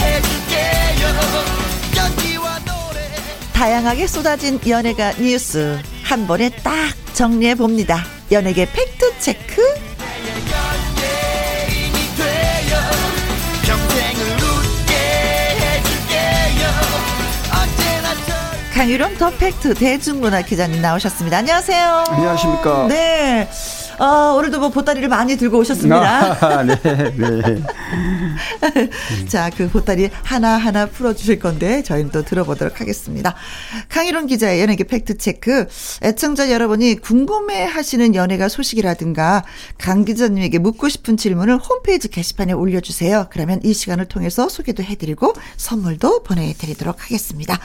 [0.00, 1.04] 해줄게요.
[1.96, 3.08] 연기와 노래
[3.52, 6.72] 다양하게 쏟아진 연예가 뉴스 한 번에 딱
[7.14, 8.04] 정리해 봅니다.
[8.32, 9.62] 연예계 팩트 체크.
[18.76, 21.38] 강유령 더 팩트 대중문화 기자님 나오셨습니다.
[21.38, 22.04] 안녕하세요.
[22.08, 22.86] 안녕하십니까.
[22.88, 23.48] 네.
[23.98, 26.36] 어, 오늘도 뭐 보따리를 많이 들고 오셨습니다.
[26.46, 27.62] 아, 네, 네.
[29.28, 33.34] 자, 그 보따리 하나하나 풀어주실 건데, 저희는 또 들어보도록 하겠습니다.
[33.88, 35.68] 강희론 기자의 연예계 팩트체크.
[36.02, 39.44] 애청자 여러분이 궁금해 하시는 연예가 소식이라든가,
[39.78, 43.28] 강 기자님에게 묻고 싶은 질문을 홈페이지 게시판에 올려주세요.
[43.30, 47.58] 그러면 이 시간을 통해서 소개도 해드리고, 선물도 보내드리도록 하겠습니다.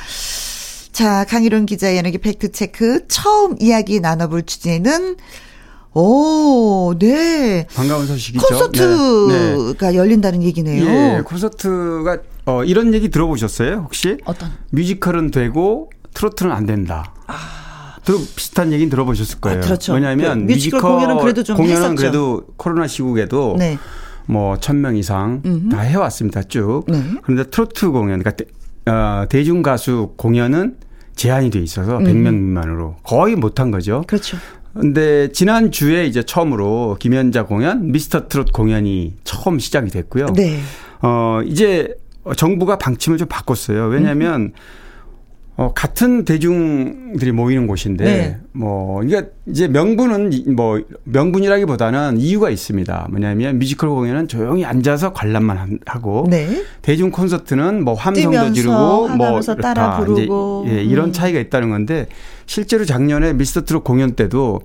[0.92, 3.08] 자, 강희론 기자의 연예계 팩트체크.
[3.08, 5.16] 처음 이야기 나눠볼 주제는
[5.94, 7.68] 오, 네.
[7.74, 8.46] 반가운 소식이죠.
[8.46, 9.56] 콘서트가 네.
[9.92, 9.96] 네.
[9.96, 10.86] 열린다는 얘기네요.
[10.86, 13.82] 예, 콘서트가 어, 이런 얘기 들어보셨어요?
[13.84, 14.18] 혹시?
[14.26, 14.52] 어떤?
[14.72, 17.14] 뮤지컬은 되고 트로트는 안 된다.
[17.28, 17.96] 아.
[18.04, 19.60] 또 비슷한 얘기는 들어보셨을 거예요.
[19.60, 19.94] 아, 그렇죠.
[19.94, 21.96] 왜냐하면 그 뮤지컬, 공연은 그래도 좀 공연은 했었죠.
[21.96, 23.78] 그래도 코로나 시국에도 네.
[24.26, 25.70] 뭐 천 명 이상 음흠.
[25.70, 26.84] 다 해왔습니다 쭉.
[26.88, 27.04] 네.
[27.22, 28.44] 그런데 트로트 공연, 그러니까
[28.86, 30.78] 어, 대중 가수 공연은
[31.16, 32.04] 제한이 돼 있어서 음.
[32.04, 34.04] 100명 미만으로 거의 못한 거죠.
[34.08, 34.38] 그렇죠.
[34.74, 40.28] 근데 지난 주에 이제 처음으로 김연자 공연, 미스터 트롯 공연이 처음 시작이 됐고요.
[40.28, 40.60] 네.
[41.02, 41.94] 어 이제
[42.38, 43.88] 정부가 방침을 좀 바꿨어요.
[43.88, 44.52] 왜냐하면 음.
[45.58, 48.38] 어, 같은 대중들이 모이는 곳인데, 네.
[48.54, 53.08] 뭐, 이게 이제 명분은 뭐, 명분이라기보다는 이유가 있습니다.
[53.12, 56.64] 뭐냐면 뮤지컬 공연은 조용히 앉아서 관람만 하고, 네.
[56.82, 60.66] 대중 콘서트는 뭐 함성도 지르고, 뭐, 따라 부르고.
[60.68, 61.12] 이제, 예, 이런 음.
[61.12, 62.08] 차이가 있다는 건데,
[62.46, 64.62] 실제로 작년에 미스터 트롯 공연 때도,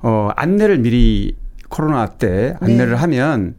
[0.00, 1.36] 어, 안내를 미리
[1.68, 2.96] 코로나 때 안내를 네.
[2.96, 3.54] 하면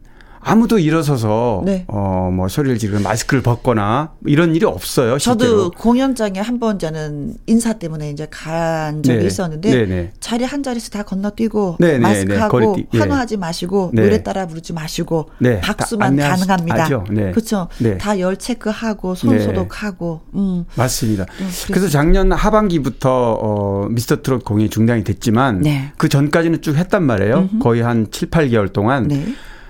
[0.48, 1.84] 아무도 일어서서 네.
[1.88, 5.18] 어뭐 소리를 지르고 마스크를 벗거나 이런 일이 없어요.
[5.18, 5.50] 실제로.
[5.50, 9.26] 저도 공연장에 한 번 저는 인사 때문에 이제 간 적이 네.
[9.26, 10.12] 있었는데 네, 네.
[10.20, 15.28] 자리 한 자리에서 다 건너뛰고 네, 네, 마스크하고 환호하지 마시고 노래 따라 부르지 마시고
[15.60, 16.88] 박수만 가능합니다.
[17.32, 17.68] 그렇죠.
[17.98, 20.20] 다 열 체크하고 손 소독하고.
[20.34, 20.64] 음.
[20.76, 21.26] 맞습니다.
[21.40, 25.62] 음, 그래서 작년 하반기부터 어 미스터 트롯 공연이 중단이 됐지만
[25.98, 27.48] 그 전까지는 쭉 했단 말이에요.
[27.52, 27.58] 음흠.
[27.58, 29.08] 거의 한 7, 8개월 동안.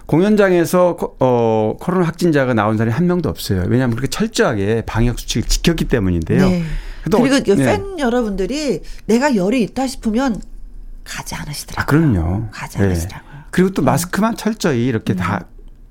[0.06, 3.64] 공연장에서 어, 코로나 확진자가 나온 사람이 한 명도 없어요.
[3.68, 6.48] 왜냐하면 그렇게 철저하게 방역 수칙을 지켰기 때문인데요.
[6.48, 6.62] 네.
[7.04, 10.40] 그리고 어, 팬 여러분들이 내가 열이 있다 싶으면
[11.04, 11.82] 가지 않으시더라고요.
[11.82, 12.48] 아, 그럼요.
[12.50, 13.32] 가지 않으시더라고요.
[13.32, 13.38] 네.
[13.50, 15.16] 그리고 또 마스크만 철저히 이렇게 음.
[15.16, 15.46] 다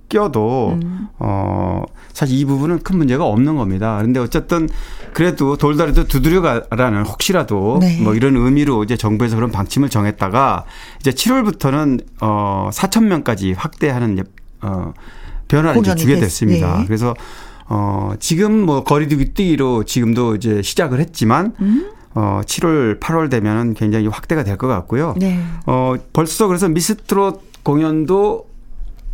[0.09, 1.07] 껴도 음.
[1.19, 1.83] 어
[2.13, 3.95] 사실 이 부분은 큰 문제가 없는 겁니다.
[3.97, 4.69] 그런데 어쨌든
[5.13, 7.99] 그래도 돌다리도 두드려가라는 혹시라도 네.
[8.01, 10.65] 뭐 이런 의미로 이제 정부에서 그런 방침을 정했다가
[10.99, 14.23] 이제 7월부터는 어 4천 명까지 확대하는
[14.61, 14.93] 어
[15.47, 16.79] 변화를 이제 주게 됐습니다.
[16.79, 16.85] 네.
[16.85, 17.13] 그래서
[17.67, 21.91] 어 지금 뭐 거리두기 뛰기로 지금도 이제 시작을 했지만 음?
[22.13, 25.15] 어 7월 8월 되면은 굉장히 확대가 될 것 같고요.
[25.17, 25.39] 네.
[25.65, 28.45] 어 벌써 그래서 미스트롯 공연도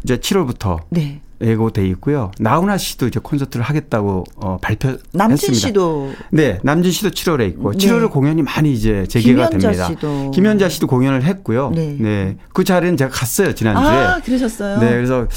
[0.04, 1.22] 이제 7월부터 네.
[1.42, 2.32] 예고돼 있고요.
[2.40, 5.10] 나훈아 씨도 이제 콘서트를 하겠다고 어, 발표했습니다.
[5.18, 7.78] 남진 씨도 네, 남진 씨도 7월에 있고 네.
[7.78, 9.88] 7월에 공연이 많이 이제 재개가 됩니다.
[9.88, 10.32] 씨도.
[10.32, 11.72] 김연자 씨도 공연을 했고요.
[11.74, 11.98] 네.
[12.00, 12.38] 네.
[12.54, 13.84] 그 자리는 제가 갔어요, 지난주에.
[13.84, 14.80] 아, 그러셨어요?
[14.80, 15.28] 네, 그래서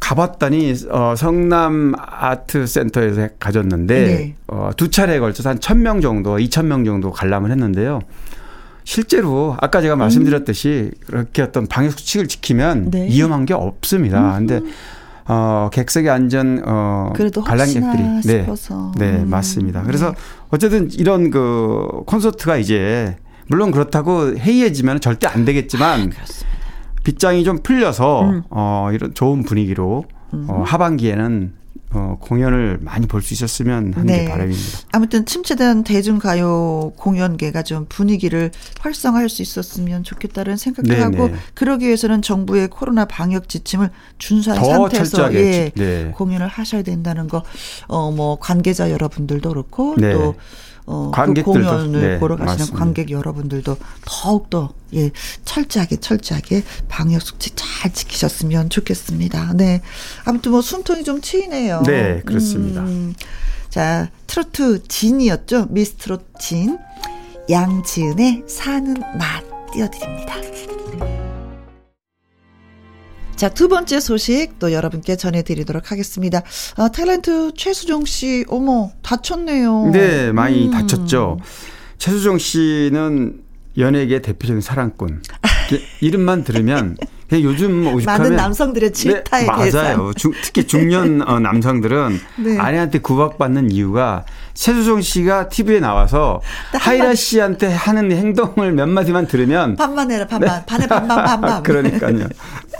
[0.00, 4.34] 가봤더니 어, 성남 아트 센터에서 가졌는데 네.
[4.46, 8.00] 어, 두 차례에 걸쳐서 한 1000명 정도, 2000명 정도 관람을 했는데요.
[8.88, 13.06] 실제로 아까 제가 말씀드렸듯이 그렇게 어떤 방역 수칙을 지키면 네.
[13.08, 14.38] 위험한 게 없습니다.
[14.38, 14.46] 음.
[14.46, 14.66] 근데
[15.26, 17.12] 어, 객석의 안전 어
[17.44, 18.40] 관람객들이 네.
[18.40, 18.92] 싶어서.
[18.96, 19.28] 네, 음.
[19.28, 19.82] 맞습니다.
[19.82, 20.14] 그래서
[20.48, 23.18] 어쨌든 이런 그 콘서트가 이제
[23.48, 26.24] 물론 그렇다고 해이해지면 절대 안 되겠지만 아,
[27.04, 28.42] 빗장이 좀 풀려서 음.
[28.48, 30.46] 어 이런 좋은 분위기로 음.
[30.48, 31.57] 어 하반기에는
[31.90, 34.24] 어, 공연을 많이 볼 수 있었으면 하는 네.
[34.24, 34.78] 게 바람입니다.
[34.92, 41.34] 아무튼 침체된 대중가요 공연계가 좀 분위기를 활성화할 수 있었으면 좋겠다는 생각도 네, 하고 네.
[41.54, 46.12] 그러기 위해서는 정부의 코로나 방역 지침을 준수한 상태에서 예, 네.
[46.14, 47.42] 공연을 하셔야 된다는 거.
[47.86, 50.12] 어, 뭐 관계자 여러분들도 그렇고 네.
[50.12, 50.34] 또
[50.90, 52.78] 어, 그 공연을 네, 보러 가시는 맞습니다.
[52.78, 53.76] 관객 여러분들도
[54.06, 55.10] 더욱더 예,
[55.44, 59.52] 철저하게 철저하게 방역 수칙 잘 지키셨으면 좋겠습니다.
[59.54, 59.82] 네.
[60.24, 61.82] 아무튼 뭐 숨통이 좀 트이네요.
[61.84, 62.80] 네, 그렇습니다.
[62.80, 63.14] 음,
[63.68, 65.66] 자, 트로트 진이었죠.
[65.70, 66.78] 미스 트로트 진.
[67.50, 70.34] 양지은의 사는 맛 띄워드립니다.
[73.38, 76.38] 자, 두 번째 소식 또 여러분께 전해드리도록 하겠습니다.
[76.76, 79.90] 어, 탤런트 최수종 씨, 어머, 다쳤네요.
[79.92, 80.70] 네, 많이 음.
[80.72, 81.38] 다쳤죠.
[81.98, 83.40] 최수종 씨는
[83.78, 85.22] 연예계 대표적인 사랑꾼.
[86.00, 86.96] 이름만 들으면
[87.28, 90.12] 그냥 요즘 오죽하면 많은 남성들의 질타에 네, 맞아요.
[90.14, 92.58] 중, 특히 중년 어, 남성들은 네.
[92.58, 94.24] 아내한테 구박받는 이유가
[94.58, 96.40] 최수종 씨가 TV에 나와서
[96.72, 100.66] 하이라 씨한테 하는 행동을 몇 마디만 들으면 반만 해라 반만 네.
[100.66, 102.26] 반에 반만 반반 그러니까요.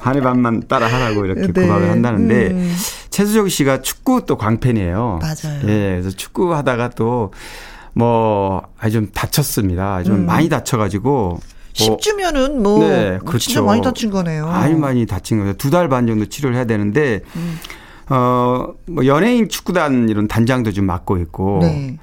[0.00, 1.52] 반에 반만 따라 하라고 이렇게 네.
[1.52, 2.74] 구박을 한다는데 음.
[3.10, 5.20] 최수종 씨가 축구 또 광팬이에요.
[5.22, 5.60] 맞아요.
[5.68, 7.32] 예, 그래서 축구 하다가 또
[7.94, 10.02] 뭐, 아주 좀 다쳤습니다.
[10.02, 10.26] 좀 음.
[10.26, 11.38] 많이 다쳐가지고
[11.74, 13.38] 10주면은 뭐 네, 그렇죠.
[13.38, 14.46] 진짜 많이 다친 거네요.
[14.46, 15.52] 많이 많이 다친 거예요.
[15.54, 17.58] 두 달 반 정도 치료를 해야 되는데 음.
[18.10, 21.98] 어 뭐 연예인 축구단 이런 단장도 좀 맡고 있고 네.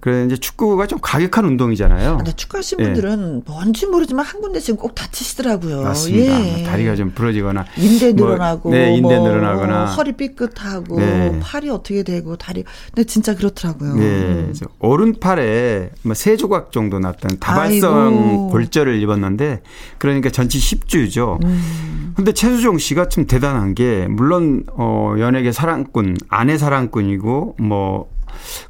[0.00, 2.18] 그래 이제 축구가 좀 과격한 운동이잖아요.
[2.18, 3.50] 근데 축구하신 분들은 예.
[3.50, 5.82] 뭔지 모르지만 한 군데씩 꼭 다치시더라고요.
[5.82, 6.60] 맞습니다.
[6.60, 6.62] 예.
[6.64, 11.40] 다리가 좀 부러지거나 인대 뭐 늘어나고 뭐, 네, 인대 뭐 늘어나거나 허리 삐끗하고 네.
[11.42, 13.94] 팔이 어떻게 되고 다리 근데 진짜 그렇더라고요.
[13.94, 14.52] 네.
[14.78, 18.50] 오른팔에 뭐세 조각 정도 났던 다발성 아이고.
[18.50, 19.62] 골절을 입었는데
[19.98, 21.42] 그러니까 전치 10주죠.
[21.44, 22.12] 음.
[22.16, 28.10] 근데 최수종 씨가 좀 대단한 게 물론 어 연예계 사랑꾼, 아내 사랑꾼이고 뭐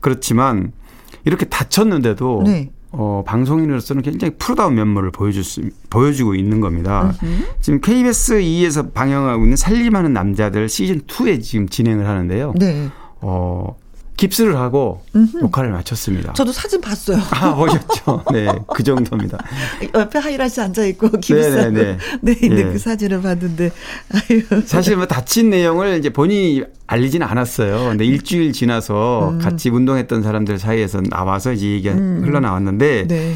[0.00, 0.72] 그렇지만
[1.26, 2.70] 이렇게 다쳤는데도 네.
[2.92, 5.60] 어, 방송인으로서는 굉장히 프로다운 면모를 보여줄 수,
[5.90, 7.12] 보여주고 있는 겁니다.
[7.22, 7.44] 으흠.
[7.60, 12.54] 지금 KBS 2에서 방영하고 있는 살림하는 남자들 시즌 2에 지금 진행을 하는데요.
[12.56, 12.88] 네.
[13.20, 13.76] 어,
[14.16, 15.38] 깁스를 하고 음흠.
[15.38, 16.32] 녹화를 마쳤습니다.
[16.32, 17.18] 저도 사진 봤어요.
[17.30, 18.24] 아, 보셨죠?
[18.32, 19.38] 네, 그 정도입니다.
[19.94, 22.72] 옆에 하이라시 앉아 있고 깁스하고 네, 네, 있는 네.
[22.72, 23.70] 그 사진을 봤는데
[24.14, 24.62] 아유.
[24.64, 27.90] 사실 뭐 다친 내용을 이제 본인이 알리지는 않았어요.
[27.90, 29.38] 근데 일주일 지나서 음.
[29.38, 32.22] 같이 운동했던 사람들 사이에서 나와서 이제 얘기가 음.
[32.24, 33.34] 흘러나왔는데 네.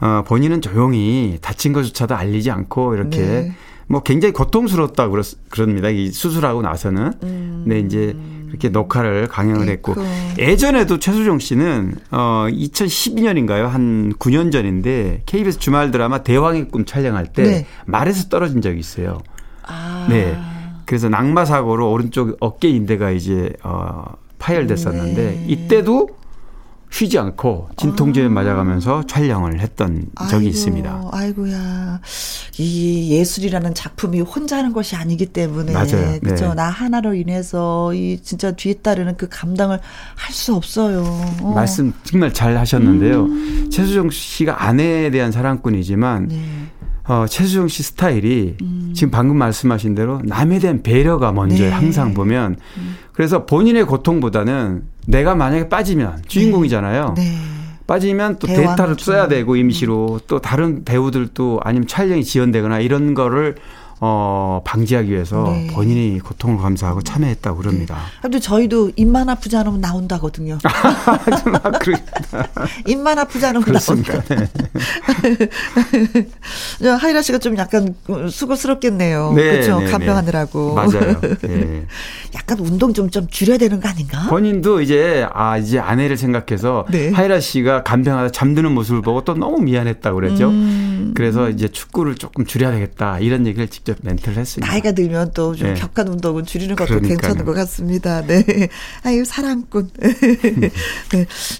[0.00, 3.52] 어, 본인은 조용히 다친 것조차도 알리지 않고 이렇게 네.
[3.86, 5.88] 뭐 굉장히 고통스럽다 그렇, 그럽니다.
[5.88, 7.12] 이 수술하고 나서는.
[7.22, 7.62] 음.
[7.64, 8.16] 근데 이제
[8.48, 9.94] 그렇게 녹화를 강행을 했고
[10.38, 13.66] 예전에도 최수종 씨는 어 2012년인가요?
[13.66, 17.66] 한 9년 전인데 KBS 주말 드라마 대왕의 꿈 촬영할 때 네.
[17.86, 19.18] 말에서 떨어진 적이 있어요.
[19.66, 20.06] 아.
[20.08, 20.38] 네.
[20.86, 24.04] 그래서 낙마 사고로 오른쪽 어깨 인대가 이제 어
[24.38, 25.44] 파열됐었는데 네.
[25.48, 26.10] 이때도
[26.94, 28.28] 쉬지 않고 진통제에 아.
[28.28, 31.10] 맞아가면서 촬영을 했던 적이 아이고, 있습니다.
[31.10, 32.00] 아이고야.
[32.58, 36.20] 이 예술이라는 작품이 혼자 하는 것이 아니기 때문에 맞아요.
[36.20, 36.50] 그렇죠.
[36.50, 36.54] 네.
[36.54, 39.80] 나 하나로 인해서 이 진짜 뒤에 따르는 그 감당을
[40.14, 41.02] 할 수 없어요.
[41.42, 41.52] 어.
[41.54, 43.24] 말씀 정말 잘 하셨는데요.
[43.24, 43.70] 음.
[43.72, 46.42] 최수정 씨가 아내에 대한 사랑꾼이지만 네.
[47.06, 48.92] 어, 최수정 씨 스타일이 음.
[48.94, 51.70] 지금 방금 말씀하신 대로 남에 대한 배려가 먼저 네.
[51.70, 52.96] 항상 보면 음.
[53.12, 57.14] 그래서 본인의 고통보다는 내가 만약에 빠지면 주인공이잖아요.
[57.16, 57.22] 네.
[57.22, 57.36] 네.
[57.86, 63.56] 빠지면 또 데이터를 써야 되고 임시로 또 다른 배우들도 아니면 촬영이 지연되거나 이런 거를
[64.00, 65.68] 어, 방지하기 위해서 네.
[65.72, 67.94] 본인이 고통을 감수하고 참여했다고 그럽니다.
[67.94, 68.00] 네.
[68.22, 70.58] 근데 저희도 입만 아프지 않으면 나온다거든요.
[72.86, 74.22] 입만 아프지 않으면 나온다.
[76.80, 76.88] 네.
[77.00, 77.94] 하이라 씨가 좀 약간
[78.30, 79.32] 수고스럽겠네요.
[79.34, 79.80] 네, 그렇죠.
[79.80, 80.74] 네, 간병하느라고.
[80.74, 81.20] 맞아요.
[81.42, 81.86] 네.
[82.34, 84.26] 약간 운동 좀, 좀 줄여야 되는 거 아닌가?
[84.28, 87.10] 본인도 이제, 아, 이제 아내를 생각해서 네.
[87.10, 90.48] 하이라 씨가 간병하다 잠드는 모습을 보고 또 너무 미안했다고 그랬죠.
[90.48, 91.12] 음.
[91.14, 93.18] 그래서 이제 축구를 조금 줄여야 되겠다.
[93.20, 94.70] 이런 얘기를 직접 멘트를 했습니다.
[94.70, 95.74] 나이가 들면 또좀 네.
[95.74, 97.18] 격한 운동은 줄이는 것도 그러니까요.
[97.18, 98.22] 괜찮은 것 같습니다.
[98.26, 98.42] 네.
[99.04, 99.90] 아유, 사랑꾼.
[100.00, 100.70] 네.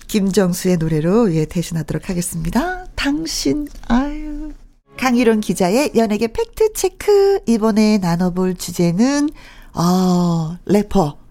[0.09, 2.87] 김정수의 노래로 예, 대신하도록 하겠습니다.
[2.95, 4.53] 당신, 아유.
[4.97, 7.41] 강희론 기자의 연예계 팩트체크.
[7.47, 9.29] 이번에 나눠볼 주제는,
[9.75, 11.24] 어, 래퍼.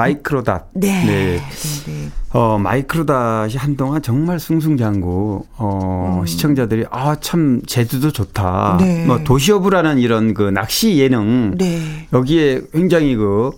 [0.00, 0.68] 마이크로닷.
[0.74, 1.04] 네.
[1.04, 1.06] 네.
[1.06, 1.40] 네,
[1.86, 2.08] 네.
[2.32, 6.26] 어, 마이크로닷이 한동안 정말 승승장구, 어, 음.
[6.26, 8.78] 시청자들이, 아, 참, 제주도 좋다.
[8.80, 9.04] 네.
[9.06, 11.56] 뭐, 도시어부라는 이런 그 낚시 예능.
[11.58, 12.06] 네.
[12.12, 13.50] 여기에 굉장히 그,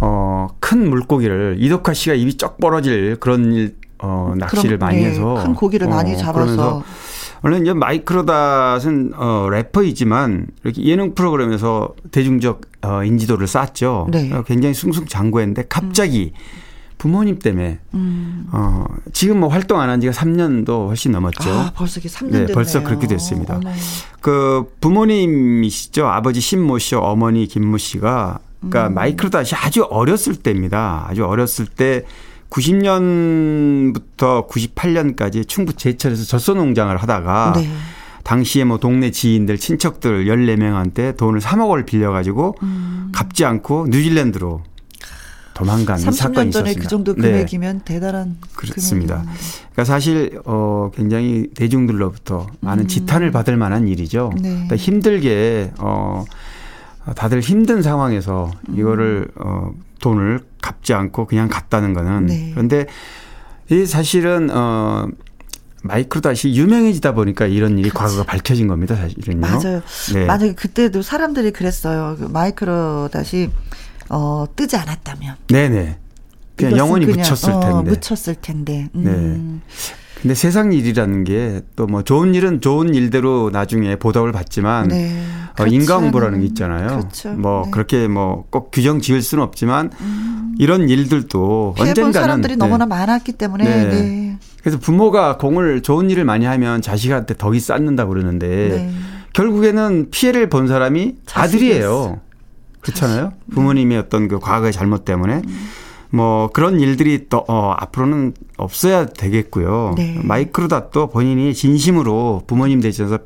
[0.00, 5.10] 어, 큰 물고기를 이덕화 씨가 입이 쩍 벌어질 그런 일, 어, 낚시를 그럼, 많이 네.
[5.10, 5.34] 해서.
[5.42, 6.82] 큰 고기를 어, 많이 잡아서.
[7.42, 14.08] 물론 이제 마이크로닷은 어 래퍼이지만 이렇게 예능 프로그램에서 대중적 어 인지도를 쌓았죠.
[14.10, 14.32] 네.
[14.32, 16.40] 어, 굉장히 승승장구했는데 갑자기 음.
[16.98, 18.48] 부모님 때문에 음.
[18.52, 21.50] 어 지금 뭐 활동 안 한 지가 3년도 훨씬 넘었죠.
[21.50, 23.56] 아, 벌써 이게 3년 네, 벌써 그렇게 됐습니다.
[23.56, 23.70] 어머.
[24.20, 26.06] 그 부모님이시죠.
[26.06, 28.94] 아버지 신모 씨, 어머니 김모 씨가 그러니까 음.
[28.94, 31.06] 마이크로닷이 아주 어렸을 때입니다.
[31.08, 32.04] 아주 어렸을 때
[32.50, 37.68] 90년부터 98년까지 충북 제철에서 젖소 농장을 하다가 네.
[38.24, 43.12] 당시에 뭐 동네 지인들, 친척들 14명한테 돈을 3억 을 빌려 가지고 음.
[43.14, 44.62] 갚지 않고 뉴질랜드로
[45.56, 46.50] 도망간 사건이 있었습니다.
[46.50, 47.22] 전에 그 정도 네.
[47.22, 47.84] 금액이면 네.
[47.84, 49.22] 대단한 그렇습니다.
[49.22, 49.40] 금액입니다.
[49.72, 52.88] 그러니까 사실 어 굉장히 대중들로부터 많은 음.
[52.88, 54.32] 지탄을 받을 만한 일이죠.
[54.34, 54.50] 네.
[54.50, 56.24] 그러니까 힘들게 어
[57.14, 62.50] 다들 힘든 상황에서 이거를 어 돈을 갚지 않고 그냥 갔다는 거는 네.
[62.54, 62.86] 그런데
[63.70, 65.06] 이 사실은 어
[65.82, 68.16] 마이크로닷이 유명해지다 보니까 이런 일이 그렇지.
[68.16, 69.38] 과거가 밝혀진 겁니다, 사실은요.
[69.40, 69.82] 맞아요.
[70.14, 70.24] 네.
[70.26, 70.52] 맞아요.
[70.56, 72.16] 그때도 사람들이 그랬어요.
[72.18, 73.50] 그 마이크로닷이
[74.10, 75.36] 어 뜨지 않았다면.
[75.48, 75.98] 네네.
[76.56, 77.90] 그냥 영원히 그냥, 묻혔을 어, 텐데.
[77.90, 78.88] 묻혔을 텐데.
[78.92, 79.10] 네.
[79.10, 79.62] 음.
[79.62, 79.94] 네.
[80.22, 85.22] 근데 세상 일이라는 게 또 뭐 좋은 일은 좋은 일대로 나중에 보답을 받지만 네.
[85.64, 86.88] 어, 인과응보라는 게 있잖아요.
[86.88, 87.32] 그렇죠.
[87.32, 87.70] 뭐 네.
[87.70, 90.54] 그렇게 뭐 꼭 규정 지을 수는 없지만 음.
[90.58, 92.58] 이런 일들도 언젠가는 사람들이 네.
[92.58, 93.84] 너무나 많았기 때문에 네.
[93.90, 94.38] 네.
[94.60, 98.90] 그래서 부모가 공을 좋은 일을 많이 하면 자식한테 덕이 쌓는다고 그러는데 네.
[99.32, 102.20] 결국에는 피해를 본 사람이 아들이에요.
[102.80, 103.32] 그렇잖아요.
[103.52, 105.42] 부모님의 어떤 그 과거의 잘못 때문에.
[105.46, 105.68] 음.
[106.10, 109.94] 뭐 그런 일들이 또 어, 앞으로는 없어야 되겠고요.
[109.96, 110.18] 네.
[110.22, 113.18] 마이크로닷도 본인이 진심으로 부모님 되셔서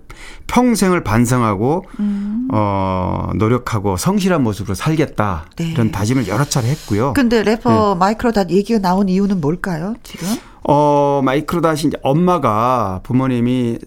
[0.47, 2.49] 평생을 반성하고 음.
[2.53, 5.71] 어 노력하고 성실한 모습으로 살겠다 네.
[5.71, 7.13] 이런 다짐을 여러 차례 했고요.
[7.15, 7.99] 근데 래퍼 네.
[7.99, 9.95] 마이크로닷 얘기가 나온 이유는 뭘까요?
[10.03, 10.27] 지금?
[10.65, 13.79] 어 마이크로닷이 이제 엄마가 부모님이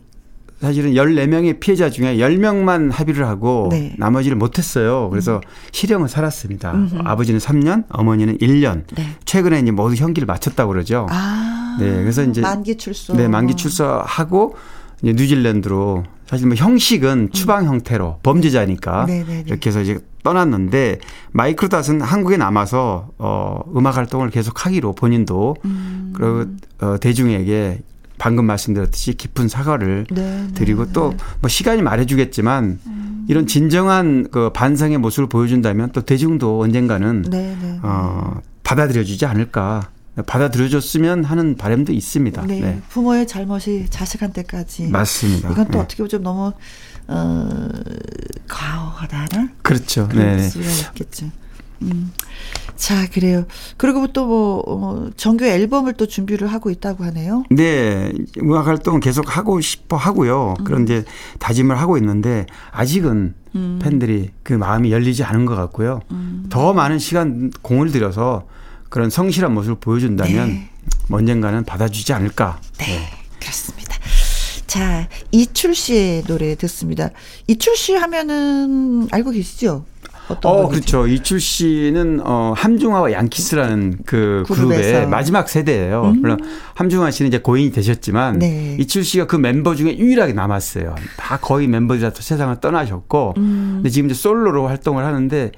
[0.63, 3.93] 사실은 14명의 피해자 중에 10명만 합의를 하고 네.
[3.97, 5.09] 나머지를 못했어요.
[5.09, 5.41] 그래서 음.
[5.73, 6.71] 실형을 살았습니다.
[6.71, 6.99] 음흠.
[7.03, 8.83] 아버지는 3년, 어머니는 1년.
[8.95, 9.17] 네.
[9.25, 11.05] 최근에 이제 모두 형기를 마쳤다고 그러죠.
[11.09, 11.75] 아.
[11.81, 11.91] 네.
[11.91, 13.13] 그래서 이제 만기 출소.
[13.13, 14.55] 네, 만기 출소하고
[15.01, 17.29] 이제 뉴질랜드로 사실 뭐 형식은 음.
[17.31, 19.25] 추방 형태로 범죄자니까 네네네.
[19.25, 19.43] 네, 네.
[19.45, 20.99] 이렇게 해서 이제 떠났는데
[21.33, 26.13] 마이크로닷은 한국에 남아서 어 음악 활동을 계속 하기로 본인도 음.
[26.15, 26.45] 그리고
[26.79, 27.81] 어 대중에게
[28.23, 33.25] 방금 말씀드렸듯이 깊은 사과를 네, 네 드리고 네, 또뭐 시간이 말해주겠지만 음.
[33.27, 39.89] 이런 진정한 그 반성의 모습을 보여준다면 또 대중도 언젠가는 네, 네, 어, 받아들여주지 않을까.
[40.25, 42.45] 받아들여줬으면 하는 바람도 있습니다.
[42.45, 42.81] 네, 네.
[42.87, 44.87] 부모의 잘못이 자식한테까지.
[44.87, 45.51] 맞습니다.
[45.51, 45.79] 이건 또 네.
[45.79, 46.53] 어떻게 보면 좀 너무
[47.07, 47.69] 어,
[48.47, 49.49] 과하다나?
[49.63, 50.07] 그렇죠.
[50.13, 50.47] 네.
[50.47, 51.29] 수가 있겠죠.
[51.81, 52.13] 음.
[52.75, 53.45] 자, 그래요.
[53.77, 57.43] 그리고 또 뭐, 어, 정규 앨범을 또 준비를 하고 있다고 하네요.
[57.49, 58.11] 네.
[58.41, 60.55] 음악 활동 계속 하고 싶어 하고요.
[60.59, 60.63] 음.
[60.63, 61.03] 그런 이제
[61.39, 63.79] 다짐을 하고 있는데 아직은 음.
[63.81, 66.01] 팬들이 그 마음이 열리지 않은 것 같고요.
[66.11, 66.47] 음.
[66.49, 68.47] 더 많은 시간 공을 들여서
[68.89, 70.69] 그런 성실한 모습을 보여준다면 네.
[71.09, 72.59] 언젠가는 받아주지 않을까.
[72.79, 72.85] 네.
[72.85, 73.09] 네.
[73.39, 73.95] 그렇습니다.
[74.67, 77.09] 자, 이출 씨의 노래 듣습니다.
[77.47, 79.85] 이출 씨 하면은 알고 계시죠?
[80.43, 81.07] 어, 그렇죠.
[81.07, 84.81] 이출 씨는 어 함중아와 양키스라는 그 그룹에서.
[84.81, 86.13] 그룹의 마지막 세대예요.
[86.15, 86.21] 음.
[86.21, 86.39] 물론
[86.75, 88.77] 함중아 씨는 이제 고인이 되셨지만 네.
[88.79, 90.95] 이출 씨가 그 멤버 중에 유일하게 남았어요.
[91.17, 93.71] 다 거의 멤버들이 다 세상을 떠나셨고 음.
[93.77, 95.51] 근데 지금 이제 솔로로 활동을 하는데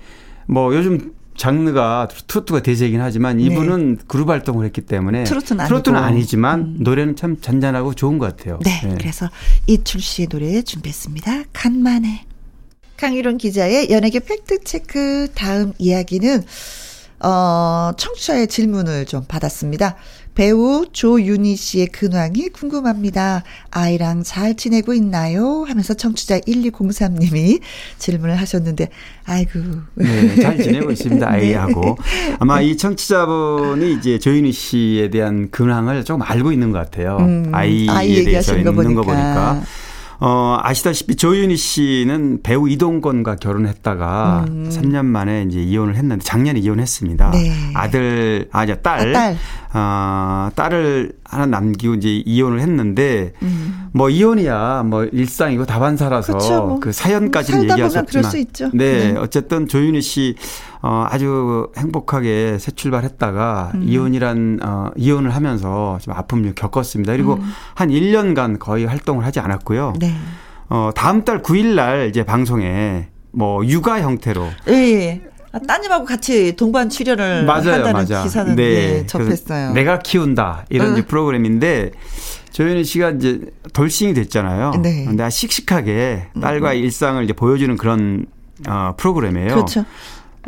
[0.47, 4.03] 뭐 요즘 장르가 트로트가 대세이긴 하지만 이분은 네.
[4.07, 6.77] 그룹 활동을 했기 때문에 트로트는, 트로트는 아니지만 음.
[6.79, 8.59] 노래는 참 잔잔하고 좋은 것 같아요.
[8.63, 8.95] 네, 네.
[8.97, 9.29] 그래서
[9.67, 11.43] 이출 씨의 노래 준비했습니다.
[11.51, 12.25] 간만에.
[12.97, 16.43] 강유론 기자의 연예계 팩트체크 다음 이야기는,
[17.19, 19.95] 어, 청취자의 질문을 좀 받았습니다.
[20.35, 23.43] 배우 조윤희 씨의 근황이 궁금합니다.
[23.71, 25.63] 아이랑 잘 지내고 있나요?
[25.65, 27.61] 하면서 청취자 1203님이
[27.97, 28.89] 질문을 하셨는데,
[29.23, 29.59] 아이고.
[29.95, 31.25] 네, 잘 지내고 있습니다.
[31.31, 31.37] 네.
[31.37, 31.81] 아이하고.
[31.81, 32.35] 네.
[32.39, 37.17] 아마 이 청취자분이 이제 조윤희 씨에 대한 근황을 좀 알고 있는 것 같아요.
[37.21, 39.01] 음, 아이에 아이 대해서 있는 거 보니까.
[39.01, 39.63] 거 보니까.
[40.19, 44.69] 어, 아시다시피 조윤희 씨는 배우 이동건과 결혼했다가 음.
[44.69, 47.31] 3년 만에 이제 이혼을 했는데 작년에 이혼했습니다.
[47.31, 47.51] 네.
[47.73, 49.09] 아들, 아니, 딸.
[49.09, 49.37] 아, 딸.
[49.77, 53.89] 어, 딸을 하나 남기고 이제 이혼을 했는데 음.
[53.91, 56.79] 뭐 이혼이야 뭐 일상이고 다반사라서 그쵸, 뭐.
[56.79, 58.31] 그 사연까지는 얘기할 수 없지만
[58.73, 60.35] 네, 네, 어쨌든 조윤희 씨
[60.81, 63.83] 어, 아주 행복하게 새 출발했다가 음.
[63.83, 67.11] 이혼이란 어, 이혼을 하면서 좀 아픔을 겪었습니다.
[67.11, 67.51] 그리고 음.
[67.73, 69.95] 한 1년간 거의 활동을 하지 않았고요.
[69.99, 70.15] 네.
[70.69, 74.73] 어, 다음 달 9일 날 이제 방송에 뭐 육아 형태로 예.
[74.73, 75.21] 예.
[75.55, 78.23] 아, 따님하고 같이 동반 출연을 맞아요, 한다는 맞아.
[78.23, 78.63] 기사는 네.
[78.63, 79.71] 네, 접했어요.
[79.71, 81.03] 내가 키운다 이런 응.
[81.05, 81.91] 프로그램인데
[82.51, 83.39] 조현희 씨가 이제
[83.71, 84.81] 돌싱이 됐잖아요.
[84.81, 85.05] 네.
[85.05, 86.83] 근데 씩씩하게 딸과의 음.
[86.83, 88.25] 일상을 이제 보여주는 그런
[88.67, 89.47] 어, 프로그램이에요.
[89.49, 89.85] 그렇죠.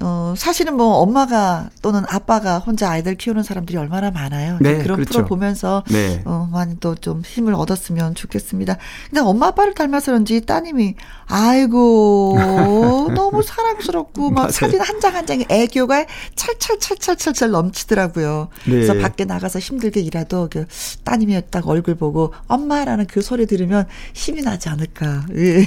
[0.02, 4.58] 어, 사실은 뭐 엄마가 또는 아빠가 혼자 아이들 키우는 사람들이 얼마나 많아요.
[4.62, 5.12] 네, 그런 그렇죠.
[5.20, 6.22] 프로 보면서 네.
[6.26, 8.78] 어, 많이 또 좀 힘을 얻었으면 좋겠습니다.
[9.10, 10.96] 근데 엄마 아빠를 닮아서 그런지 따님이
[11.28, 12.38] 아이고
[13.16, 18.50] 너무 사랑스럽고 막 사진 한 장 한 장에 애교가 찰찰찰찰찰찰 넘치더라고요.
[18.66, 18.72] 네.
[18.72, 20.66] 그래서 밖에 나가서 힘들게 일하도 그
[21.04, 25.64] 따님이 딱 얼굴 보고 엄마라는 그 소리 들으면 힘이 나지 않을까 예.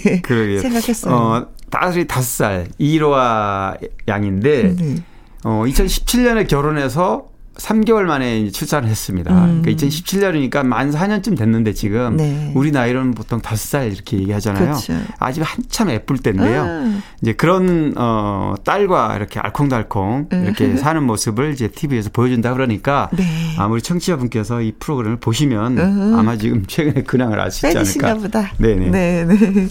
[0.60, 1.14] 생각했어요.
[1.14, 3.74] 어, 딸이 다섯 살 이로아
[4.08, 4.96] 양인데 네.
[5.44, 9.32] 어 2017년에 결혼해서 3개월 만에 출산을 했습니다.
[9.32, 9.62] 음.
[9.62, 12.52] 그러니까 2017년이니까 만 4년쯤 됐는데 지금 네.
[12.54, 14.64] 우리 나이로는 보통 5살 이렇게 얘기하잖아요.
[14.64, 14.94] 그렇죠.
[15.18, 16.62] 아직 한참 예쁠 때인데요.
[16.62, 17.02] 음.
[17.20, 20.76] 이제 그런 어 딸과 이렇게 알콩달콩 이렇게 음.
[20.76, 23.24] 사는 모습을 이제 TV에서 보여준다 그러니까 네.
[23.58, 26.14] 아무리 청취자분께서 이 프로그램을 보시면 음.
[26.18, 28.14] 아마 지금 최근에 근황을 아시지 않을까.
[28.14, 28.52] 보다.
[28.58, 28.90] 네네.
[28.90, 29.68] 네네.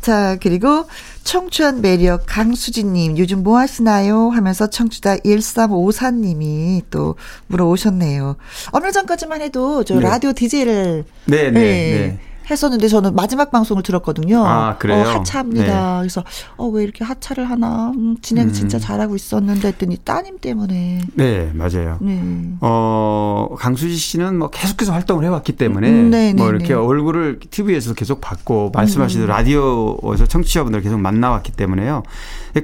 [0.00, 0.86] 자, 그리고
[1.28, 4.30] 청춘 매력 강수진님, 요즘 뭐 하시나요?
[4.30, 7.16] 하면서 청취자 1354님이 또
[7.48, 8.36] 물어오셨네요.
[8.72, 10.00] 얼마 전까지만 해도 저 네.
[10.00, 11.04] 라디오 DJ를.
[11.26, 12.18] 네, 네, 네.
[12.48, 12.52] 네.
[12.52, 14.44] 했었는데 저는 마지막 방송을 들었거든요.
[14.44, 15.00] 아, 그래요?
[15.00, 15.94] 어, 하차입니다.
[15.94, 15.98] 네.
[16.00, 16.24] 그래서
[16.56, 17.92] 어, 왜 이렇게 하차를 하나?
[17.94, 18.80] 음, 진행 진짜 음.
[18.80, 21.02] 잘하고 있었는데 했더니 따님 때문에.
[21.14, 21.98] 네, 맞아요.
[22.00, 22.20] 네.
[22.60, 26.74] 어, 강수지 씨는 뭐 계속해서 활동을 해왔기 때문에 음, 네, 뭐 네, 이렇게 네.
[26.74, 29.28] 얼굴을 TV에서 계속 봤고 말씀하시듯 음.
[29.28, 32.02] 라디오에서 청취자분들 계속 만나왔기 때문에요.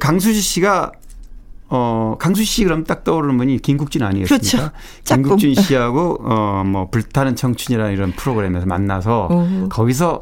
[0.00, 0.92] 강수지 씨가
[1.68, 4.38] 어, 강수 씨 그럼 딱 떠오르는 분이 김국진 아니겠습니까?
[4.38, 4.70] 그렇죠.
[5.04, 9.68] 김국진 씨하고 어, 뭐 불타는 청춘이라는 이런 프로그램에서 만나서 어.
[9.70, 10.20] 거기서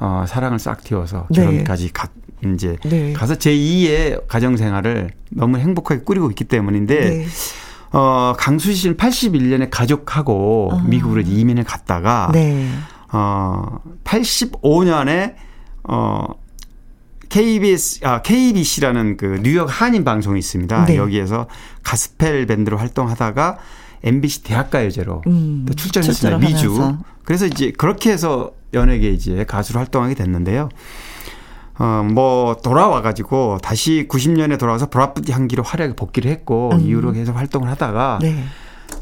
[0.00, 1.44] 어, 사랑을 싹 틔워서 네.
[1.44, 2.08] 결혼까지 가,
[2.54, 3.12] 이제 네.
[3.12, 7.26] 가서 제2의 가정 생활을 너무 행복하게 꾸리고 있기 때문인데 네.
[7.92, 10.80] 어, 강수 씨는 81년에 가족하고 어.
[10.86, 12.68] 미국으로 이민을 갔다가 네.
[13.12, 15.34] 어, 85년에
[15.84, 16.26] 어
[17.28, 20.86] KBS 아 KBC라는 그 뉴욕 한인 방송이 있습니다.
[20.86, 20.96] 네.
[20.96, 21.46] 여기에서
[21.82, 23.58] 가스펠 밴드로 활동하다가
[24.02, 26.38] MBC 대학가요제로 음, 출전했습니다.
[26.38, 26.96] 미주.
[27.24, 30.68] 그래서 이제 그렇게 해서 연예계 이제 가수로 활동하게 됐는데요.
[31.78, 36.80] 어, 뭐, 돌아와 가지고, 다시 90년에 돌아와서 브라프디 향기로 활약에 복귀를 했고, 음.
[36.80, 38.44] 이후로 계속 활동을 하다가, 네.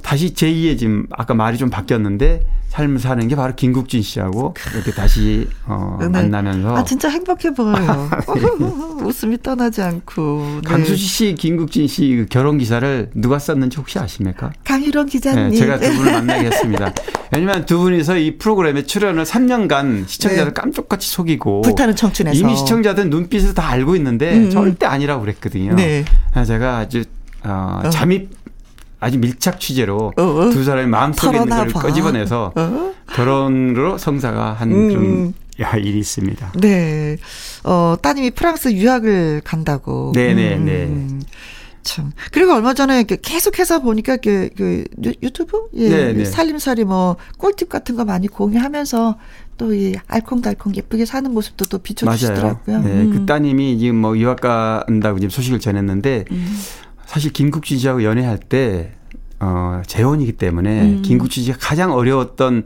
[0.07, 5.49] 다시 제2의 지금 아까 말이 좀 바뀌었는데 삶을 사는 게 바로 김국진 씨하고 이렇게 다시
[5.65, 6.09] 어 네.
[6.09, 8.09] 만나면서 아 진짜 행복해 보여요.
[8.37, 9.03] 네.
[9.05, 10.61] 웃음이 떠나지 않고.
[10.63, 10.71] 네.
[10.71, 14.53] 강수지 씨, 김국진 씨그 결혼 기사를 누가 썼는지 혹시 아십니까?
[14.63, 15.51] 강희론 기자님.
[15.51, 16.93] 네, 제가 두 분을 만나겠습니다.
[17.33, 20.53] 왜냐면 두 분이서 이 프로그램에 출연을 3년간 시청자들 네.
[20.53, 24.45] 깜짝같이 속이고 불타는 청춘에서 이미 시청자들 눈빛을 다 알고 있는데 음.
[24.45, 24.51] 음.
[24.51, 25.75] 절대 아니라고 그랬거든요.
[25.75, 26.05] 네.
[26.47, 27.03] 제가 아주
[27.43, 27.91] 어, 어.
[27.91, 28.46] 잠입
[29.01, 30.51] 아주 밀착 취재로 어, 어.
[30.51, 32.93] 두 사람이 마음속에 있는 걸 꺼집어내서 어?
[33.13, 34.91] 결혼으로 성사가 한 음.
[34.91, 36.53] 좀 야, 일이 있습니다.
[36.61, 37.17] 네.
[37.65, 40.13] 어, 따님이 프랑스 유학을 간다고.
[40.15, 40.85] 네네, 네, 네.
[40.85, 41.23] 음.
[41.83, 42.13] 참.
[42.33, 44.85] 그리고 얼마 전에 계속해서 보니까 그, 그
[45.23, 45.69] 유튜브?
[45.75, 45.89] 예.
[45.89, 46.13] 네네.
[46.15, 46.25] 네.
[46.25, 49.17] 살림살이 뭐 꿀팁 같은 거 많이 공유하면서
[49.59, 52.79] 또 이 알콩달콩 예쁘게 사는 모습도 또 비춰주시더라고요.
[52.83, 52.91] 네.
[52.91, 53.11] 음.
[53.13, 56.59] 그 따님이 지금 뭐 유학 간다고 지금 소식을 전했는데 음.
[57.07, 58.93] 사실 김국진 씨하고 연애할 때,
[59.41, 61.03] 어, 재혼이기 때문에 음.
[61.03, 62.65] 김국진 씨가 가장 어려웠던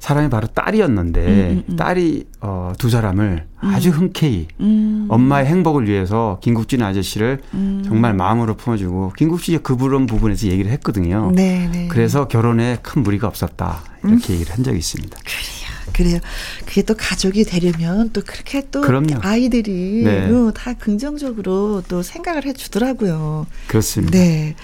[0.00, 1.76] 사람이 바로 딸이었는데 음, 음, 음.
[1.76, 3.68] 딸이 어, 두 사람을 음.
[3.68, 5.06] 아주 흔쾌히 음.
[5.10, 7.42] 엄마의 행복을 위해서 김국진 아저씨를
[7.84, 11.30] 정말 마음으로 품어주고 김국진이 그런 부분에서 얘기를 했거든요.
[11.34, 11.88] 네, 네.
[11.88, 15.18] 그래서 결혼에 큰 무리가 없었다 이렇게 얘기를 한 적이 있습니다.
[15.18, 15.69] 그래요.
[15.92, 16.18] 그래요.
[16.66, 19.20] 그게 또 가족이 되려면 또 그렇게 또 그럼요.
[19.20, 20.30] 아이들이 네.
[20.30, 23.46] 어, 다 긍정적으로 또 생각을 해 주더라고요.
[23.66, 24.18] 그렇습니다.
[24.18, 24.54] 네.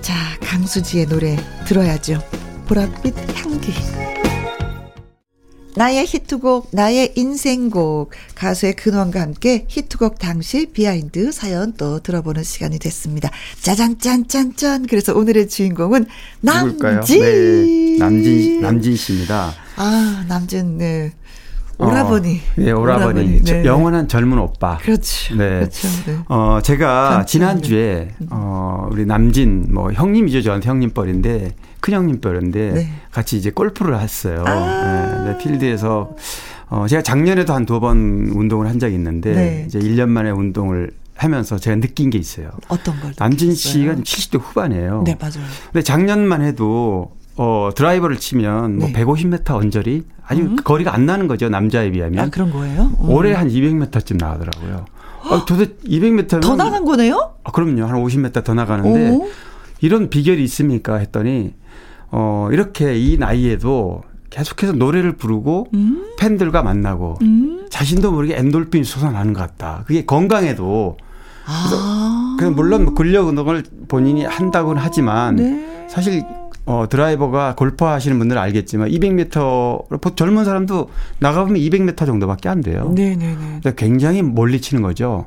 [0.00, 1.36] 자, 강수지의 노래
[1.66, 2.22] 들어야죠.
[2.68, 3.72] 보랏빛 향기.
[5.78, 13.30] 나의 히트곡, 나의 인생곡, 가수의 근원과 함께 히트곡 당시 비하인드 사연 또 들어보는 시간이 됐습니다.
[13.62, 14.86] 짜잔, 짠, 짠, 짠.
[14.88, 16.06] 그래서 오늘의 주인공은
[16.40, 17.20] 남진.
[17.20, 19.54] 네, 남진, 남진 씨입니다.
[19.78, 21.12] 아, 남진, 네.
[21.78, 22.34] 오라버니.
[22.34, 23.04] 어, 네, 오라버니.
[23.20, 23.42] 오라버니.
[23.44, 23.64] 네.
[23.64, 24.78] 영원한 젊은 오빠.
[24.78, 25.36] 그렇죠.
[25.36, 25.60] 네.
[25.60, 25.88] 그렇죠.
[26.06, 26.18] 네.
[26.28, 30.42] 어, 제가 지난주에, 어, 우리 남진, 뭐, 형님이죠.
[30.42, 32.90] 저한테 형님 뻘인데, 큰형님 뻘인데, 네.
[33.12, 34.42] 같이 이제 골프를 했어요.
[34.44, 36.10] 아~ 네, 네, 필드에서,
[36.70, 37.96] 어, 제가 작년에도 한 두 번
[38.34, 39.64] 운동을 한 적이 있는데, 네.
[39.68, 42.50] 이제 1년 만에 운동을 하면서 제가 느낀 게 있어요.
[42.68, 43.12] 어떤 걸?
[43.18, 45.02] 남진 씨가 70대 후반이에요.
[45.04, 45.34] 네, 맞아요.
[45.72, 49.04] 근데 작년만 해도 어, 드라이버를 치면 뭐 네.
[49.04, 50.56] 150m 언저리 아주 음.
[50.56, 51.48] 거리가 안 나는 거죠.
[51.48, 52.26] 남자에 비하면.
[52.26, 52.90] 아, 그런 거예요?
[53.00, 53.10] 음.
[53.10, 54.84] 올해 한 200m쯤 나가더라고요.
[55.22, 57.34] 아, 도대체 200m면 더 나간 거네요?
[57.44, 57.84] 아, 그럼요.
[57.84, 59.28] 한 50m 더 나가는데 오.
[59.80, 61.54] 이런 비결이 있습니까 했더니
[62.10, 66.14] 어, 이렇게 이 나이에도 계속해서 노래를 부르고 음.
[66.18, 67.66] 팬들과 만나고 음.
[67.70, 69.84] 자신도 모르게 엔돌핀이 솟아나는 것 같다.
[69.86, 70.96] 그게 건강에도
[71.46, 72.36] 그래서 아.
[72.54, 75.86] 물론 뭐 근력 운동을 본인이 한다고는 하지만 네.
[75.88, 76.22] 사실
[76.68, 82.92] 어, 드라이버가 골프 하시는 분들은 알겠지만 200m, 젊은 사람도 나가보면 200m 정도밖에 안 돼요.
[82.94, 83.60] 네네네.
[83.74, 85.24] 굉장히 멀리 치는 거죠.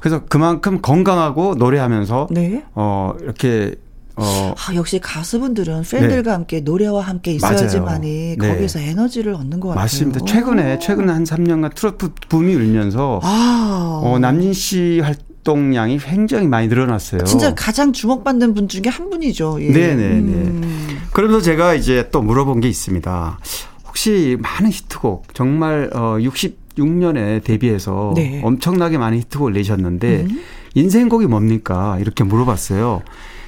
[0.00, 2.64] 그래서 그만큼 건강하고 노래하면서 네.
[2.74, 3.76] 어, 이렇게
[4.16, 4.54] 어.
[4.56, 6.30] 아, 역시 가수분들은 팬들과 네.
[6.30, 8.48] 함께 노래와 함께 있어야지만이 네.
[8.48, 9.82] 거기서 에너지를 얻는 것 같아요.
[9.82, 10.24] 맞습니다.
[10.24, 14.00] 최근에 최근에 한 3년간 트로트 붐이 울면서 아.
[14.02, 17.24] 어, 남진 씨 활동 활동량이 굉장히 많이 늘어났어요.
[17.24, 19.58] 진짜 가장 주목받는 분 중에 한 분이죠.
[19.60, 19.70] 예.
[19.70, 20.32] 네네네.
[20.32, 20.98] 음.
[21.12, 23.38] 그러면서 제가 이제 또 물어본 게 있습니다.
[23.86, 28.40] 혹시 많은 히트곡 정말 어 66년에 데뷔해서 네.
[28.44, 30.40] 엄청나게 많은 히트곡을 내셨는데 음.
[30.74, 31.98] 인생곡이 뭡니까?
[32.00, 33.02] 이렇게 물어봤어요.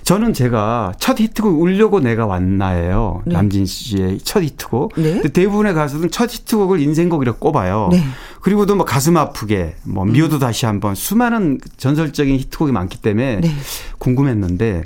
[0.05, 3.23] 저는 제가 첫 히트곡 울려고 내가 왔나예요.
[3.25, 3.35] 네.
[3.35, 4.95] 남진 씨의 첫 히트곡.
[4.97, 5.13] 네.
[5.15, 7.89] 근데 대부분의 가수들은 첫 히트곡을 인생곡이라고 꼽아요.
[7.93, 8.03] 네.
[8.41, 10.13] 그리고도 뭐 가슴 아프게 뭐 음.
[10.13, 13.51] 미워도 다시 한번 수많은 전설적인 히트곡이 많기 때문에 네.
[13.99, 14.83] 궁금했는데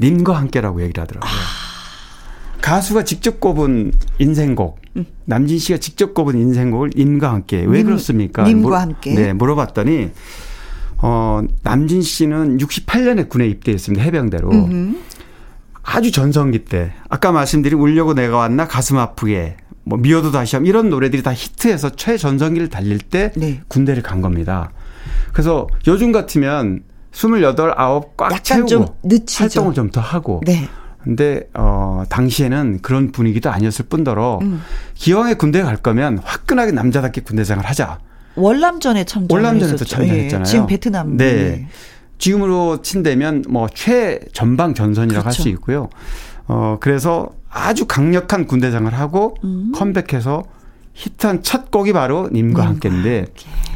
[0.00, 1.30] 님과 함께라고 얘기를 하더라고요.
[1.30, 1.62] 아.
[2.62, 5.04] 가수가 직접 꼽은 인생곡, 음.
[5.24, 8.44] 남진 씨가 직접 꼽은 인생곡을 님과 함께 왜 님, 그렇습니까?
[8.44, 9.14] 님과 물, 함께.
[9.14, 10.10] 네, 물어봤더니
[11.02, 14.02] 어, 남진 씨는 68년에 군에 입대했습니다.
[14.04, 14.50] 해병대로.
[14.50, 14.96] 음흠.
[15.82, 20.88] 아주 전성기 때 아까 말씀드린 울려고 내가 왔나 가슴 아프게 뭐 미워도 다시 함 이런
[20.90, 23.60] 노래들이 다 히트해서 최전성기를 달릴 때 네.
[23.66, 24.70] 군대를 간 겁니다.
[25.32, 27.74] 그래서 요즘 같으면 28,
[28.16, 28.86] 9꽉 채우고 좀
[29.36, 30.68] 활동을 좀 더 하고 네.
[31.02, 34.62] 근데 어 당시에는 그런 분위기도 아니었을 뿐더러 음.
[34.94, 37.98] 기왕에 군대 갈 거면 화끈하게 남자답게 군대 생활 하자.
[38.36, 39.36] 월남전에 참전.
[39.36, 40.40] 월남전에도 참전했잖아요.
[40.40, 41.16] 예, 지금 베트남.
[41.16, 41.32] 네.
[41.32, 41.68] 네.
[42.18, 45.38] 지금으로 친다면 뭐 최전방 전선이라고 그렇죠.
[45.38, 45.90] 할수 있고요.
[46.46, 49.72] 어 그래서 아주 강력한 군대생활을 하고 음.
[49.74, 50.44] 컴백해서
[50.94, 53.26] 히트한 첫 곡이 바로 님과 함께인데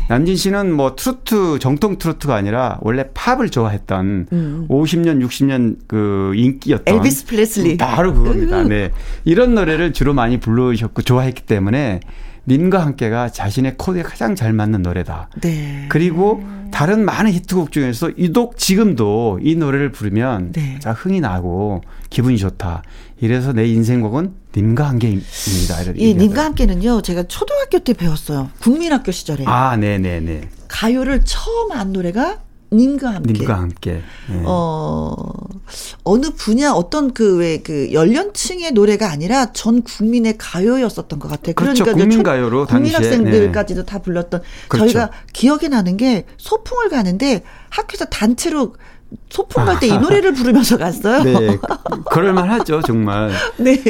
[0.09, 4.67] 남진 씨는 뭐 트로트 정통 트로트가 아니라 원래 팝을 좋아했던 음.
[4.69, 8.63] 50년 60년 그 인기였던 엘비스 플레슬리 바로 그겁니다.
[8.63, 8.93] 네.
[9.25, 12.01] 이런 노래를 주로 많이 부르셨고 좋아했기 때문에
[12.49, 15.29] 님과 함께가 자신의 코드에 가장 잘 맞는 노래다.
[15.41, 15.87] 네.
[15.89, 20.79] 그리고 다른 많은 히트곡 중에서 유독 지금도 이 노래를 부르면 네.
[20.81, 22.83] 자 흥이 나고 기분이 좋다.
[23.21, 25.83] 이래서 내 인생곡은 님과 함께입니다.
[25.97, 28.51] 이 님과 함께는요, 제가 초등학교 때 배웠어요.
[28.61, 29.45] 국민학교 시절에.
[29.47, 30.49] 아, 네 네 네.
[30.69, 32.39] 가요를 처음 안 노래가
[32.73, 33.33] 님과 함께.
[33.33, 34.03] 님과 함께.
[34.29, 34.43] 네.
[34.45, 35.15] 어,
[36.05, 41.55] 어느 분야 어떤 그 왜그 그 연령층의 노래가 아니라 전 국민의 가요였었던 것 같아요.
[41.55, 41.85] 그렇죠.
[41.85, 43.87] 그러니까 국민 가요로 국민 학생들까지도 네.
[43.87, 44.93] 다 불렀던 그렇죠.
[44.93, 48.75] 저희가 기억에 나는 게 소풍을 가는데 학교에서 단체로
[49.31, 51.23] 소풍 갈 때 이 노래를 부르면서 갔어요.
[51.23, 51.59] 네.
[52.11, 53.31] 그럴만 하죠, 정말.
[53.59, 53.81] 네.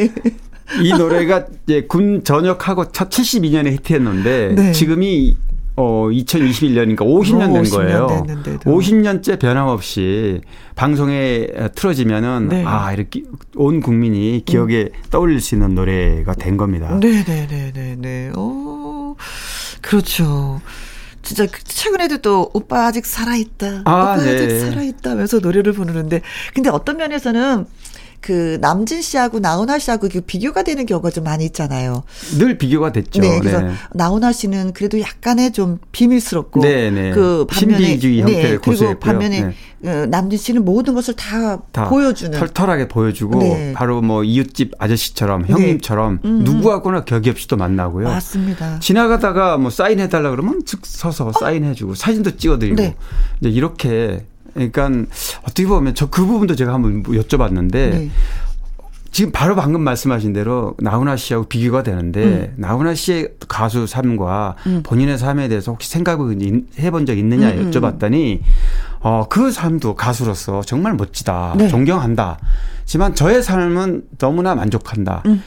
[0.82, 4.72] 이 노래가 이제 군 전역하고 첫 72년에 히트했는데 네.
[4.72, 5.36] 지금이
[5.76, 8.06] 어 2021년이니까 50년 된 거예요.
[8.06, 8.70] 됐는데도.
[8.70, 10.40] 50년째 변함없이
[10.74, 12.64] 방송에 틀어지면은 네.
[12.66, 13.22] 아 이렇게
[13.54, 15.02] 온 국민이 기억에 음.
[15.10, 16.98] 떠올릴 수 있는 노래가 된 겁니다.
[16.98, 17.46] 네네네네네.
[17.46, 19.14] 네, 네, 네, 어
[19.82, 20.60] 그렇죠.
[21.22, 23.82] 진짜 그 최근에도 또 오빠 아직 살아있다.
[23.84, 24.34] 아, 오빠 네.
[24.34, 26.22] 아직 살아있다 하면서 노래를 부르는데
[26.54, 27.66] 근데 어떤 면에서는
[28.20, 32.02] 그 남진 씨하고 나훈아 씨하고 비교가 되는 경우가 좀 많이 있잖아요.
[32.38, 33.20] 늘 비교가 됐죠.
[33.20, 33.72] 네, 그래서 네.
[33.94, 37.10] 나훈아 씨는 그래도 약간의 좀 비밀스럽고 네, 네.
[37.12, 40.06] 그 반면에 신비주의 네, 네, 그리고 반면에 네.
[40.06, 43.72] 남진 씨는 모든 것을 다, 다 보여주는 털털하게 보여주고 네.
[43.74, 45.52] 바로 뭐 이웃집 아저씨처럼 네.
[45.52, 46.44] 형님처럼 음, 음.
[46.44, 48.08] 누구하고나 격이 없이 도 만나고요.
[48.08, 48.80] 맞습니다.
[48.80, 51.32] 지나가다가 뭐 사인해 달라 그러면 즉 서서 어?
[51.32, 54.26] 사인해주고 사진도 찍어드리고 이제 이렇게
[54.56, 54.90] 그러니까
[55.42, 58.10] 어떻게 보면 저 그 부분도 제가 한번 여쭤봤는데 네.
[59.10, 62.54] 지금 바로 방금 말씀하신 대로 나훈아 씨하고 비교가 되는데 음.
[62.56, 64.82] 나훈아 씨의 가수 삶과 음.
[64.82, 66.36] 본인의 삶에 대해서 혹시 생각을
[66.78, 67.70] 해본 적 있느냐 음, 음.
[67.70, 68.40] 여쭤봤더니
[69.00, 71.54] 어, 그 삶도 가수로서 정말 멋지다.
[71.56, 71.68] 네.
[71.68, 72.38] 존경한다.
[72.80, 75.22] 하지만 저의 삶은 너무나 만족한다.
[75.26, 75.42] 음.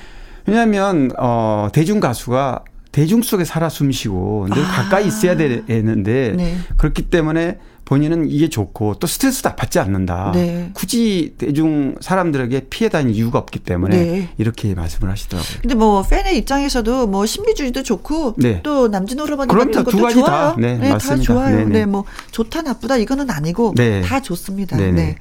[0.47, 4.67] 왜냐하면 어, 대중 가수가 대중 속에 살아 숨쉬고 늘 아.
[4.67, 6.57] 가까이 있어야 되는데 네.
[6.77, 7.59] 그렇기 때문에
[7.89, 10.31] 본인은 이게 좋고 또 스트레스도 받지 않는다.
[10.35, 10.69] 네.
[10.75, 14.29] 굳이 대중 사람들에게 피해 다닐 이유가 없기 때문에 네.
[14.37, 15.57] 이렇게 말씀을 하시더라고요.
[15.61, 18.61] 근데 뭐 팬의 입장에서도 뭐 신비주의도 좋고 네.
[18.61, 20.23] 또 남진 오라버니 같은 것도 좋아요.
[20.23, 20.55] 다.
[20.59, 21.57] 네, 네, 다 좋아요.
[21.57, 21.79] 네네.
[21.79, 24.01] 네, 뭐 좋다 나쁘다 이거는 아니고 네.
[24.01, 24.77] 다 좋습니다.
[24.77, 24.91] 네네.
[24.91, 25.15] 네.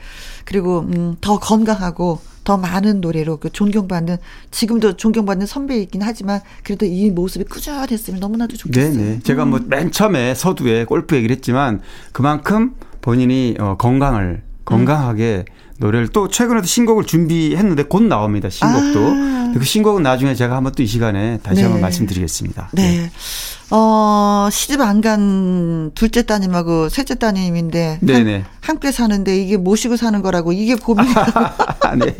[0.44, 4.16] 그리고 음, 더 건강하고 더 많은 노래로 그 존경받는
[4.50, 8.94] 지금도 존경받는 선배이긴 하지만 그래도 이 모습이 꾸준했으면 너무나도 좋겠어요.
[8.94, 9.20] 네네.
[9.22, 9.68] 제가 뭐 음.
[9.68, 12.57] 뭐맨 처음에 서두에 골프 얘기를 했지만 그만큼
[13.00, 15.52] 본인이 어, 건강을 건강하게 음.
[15.78, 18.50] 노래를 또 최근에도 신곡을 준비했는데 곧 나옵니다.
[18.50, 18.98] 신곡도.
[19.06, 19.52] 아.
[19.54, 21.62] 그 신곡은 나중에 제가 한번 또 이 시간에 다시 네.
[21.62, 22.70] 한번 말씀드리겠습니다.
[22.72, 22.82] 네.
[22.82, 23.10] 네.
[23.70, 28.44] 어, 시집 안 간 둘째 따님하고 셋째 따님인데 네네.
[28.60, 31.08] 한, 께 사는데 이게 모시고 사는 거라고 이게 고민이
[31.98, 32.16] 네.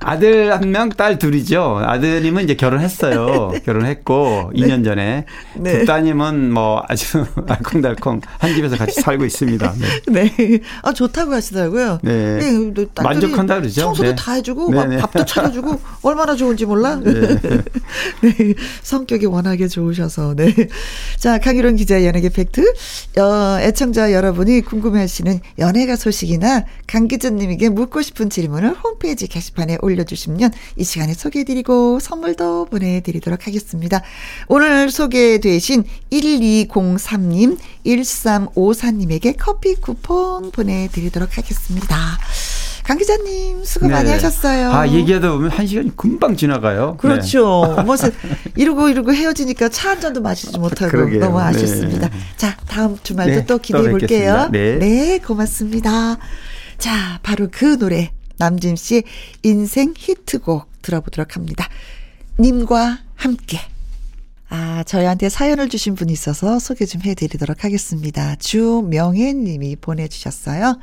[0.00, 1.80] 아들 한 명, 딸 둘이죠.
[1.84, 3.50] 아드님은 이제 결혼했어요.
[3.52, 3.60] 네.
[3.60, 4.62] 결혼했고 네.
[4.66, 5.24] 2년 전에
[5.54, 5.78] 네.
[5.80, 9.74] 두 따님은 뭐 아주 알콩달콩 한 집에서 같이 살고 있습니다.
[10.08, 10.30] 네.
[10.36, 10.60] 네.
[10.82, 11.98] 아 좋다고 하시더라고요.
[12.02, 12.38] 네.
[12.72, 12.86] 네.
[13.02, 13.80] 만족한다 그러죠.
[13.82, 16.96] 청소도 다 해주고 밥도 차려주고 얼마나 좋은지 몰라.
[16.96, 17.38] 네.
[18.82, 20.54] 성격이 워낙에 좋으셔서 네.
[21.18, 22.72] 자, 강유론 기자 연예계 팩트.
[23.18, 30.84] 어, 애청자 여러분이 궁금해하시는 연예가 소식이나 강 기자님에게 묻고 싶은 질문을 홈페이지 게시판에 올려주시면 이
[30.84, 34.02] 시간에 소개해드리고 선물도 보내드리도록 하겠습니다.
[34.48, 42.18] 오늘 소개되신 1203님, 1354님에게 커피 쿠폰 보내드리도록 하겠습니다.
[42.86, 43.94] 강 기자님 수고 네.
[43.94, 44.70] 많이 하셨어요.
[44.70, 46.96] 아 얘기하다 보면 한 시간이 금방 지나가요.
[46.98, 47.74] 그렇죠.
[47.76, 47.82] 네.
[47.82, 48.12] 무슨
[48.54, 51.20] 이러고 이러고 헤어지니까 차 한 잔도 마시지 못하고 그러게요.
[51.20, 52.08] 너무 아쉽습니다.
[52.08, 52.16] 네.
[52.36, 54.48] 자 다음 주말도 네, 또 기대해 볼게요.
[54.52, 54.78] 네.
[54.78, 56.18] 네 고맙습니다.
[56.78, 59.02] 자 바로 그 노래 남진 씨의
[59.42, 61.68] 인생 히트곡 들어보도록 합니다.
[62.38, 63.60] 님과 함께.
[64.48, 68.36] 아, 저희한테 사연을 주신 분이 있어서 소개 좀 해드리도록 하겠습니다.
[68.36, 70.78] 주명혜 님이 보내주셨어요.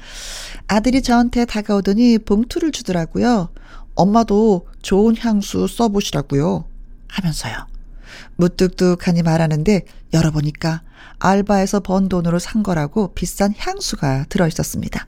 [0.67, 3.49] 아들이 저한테 다가오더니 봉투를 주더라고요.
[3.95, 6.65] 엄마도 좋은 향수 써보시라고요.
[7.07, 7.67] 하면서요.
[8.35, 10.81] 무뚝뚝하니 말하는데 열어보니까
[11.19, 15.07] 알바에서 번 돈으로 산 거라고 비싼 향수가 들어있었습니다.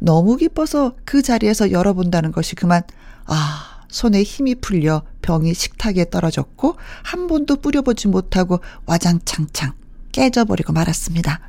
[0.00, 2.82] 너무 기뻐서 그 자리에서 열어본다는 것이 그만,
[3.24, 9.72] 아, 손에 힘이 풀려 병이 식탁에 떨어졌고 한 번도 뿌려보지 못하고 와장창창
[10.12, 11.40] 깨져버리고 말았습니다.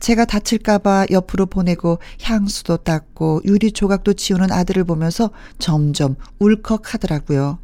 [0.00, 7.58] 제가 다칠까봐 옆으로 보내고 향수도 닦고 유리 조각도 지우는 아들을 보면서 점점 울컥하더라고요.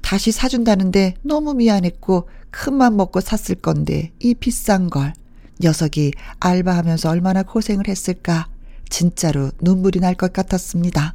[0.00, 5.12] 다시 사준다는데 너무 미안했고 큰맘 먹고 샀을 건데 이 비싼 걸
[5.60, 8.48] 녀석이 알바하면서 얼마나 고생을 했을까
[8.88, 11.14] 진짜로 눈물이 날 것 같았습니다.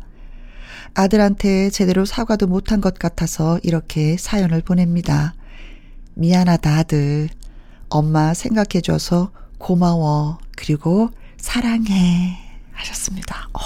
[1.00, 5.36] 아들한테 제대로 사과도 못한 것 같아서 이렇게 사연을 보냅니다.
[6.16, 7.30] 미안하다, 아들.
[7.88, 9.30] 엄마 생각해줘서
[9.60, 10.40] 고마워.
[10.56, 12.40] 그리고 사랑해.
[12.72, 13.48] 하셨습니다.
[13.54, 13.60] 어,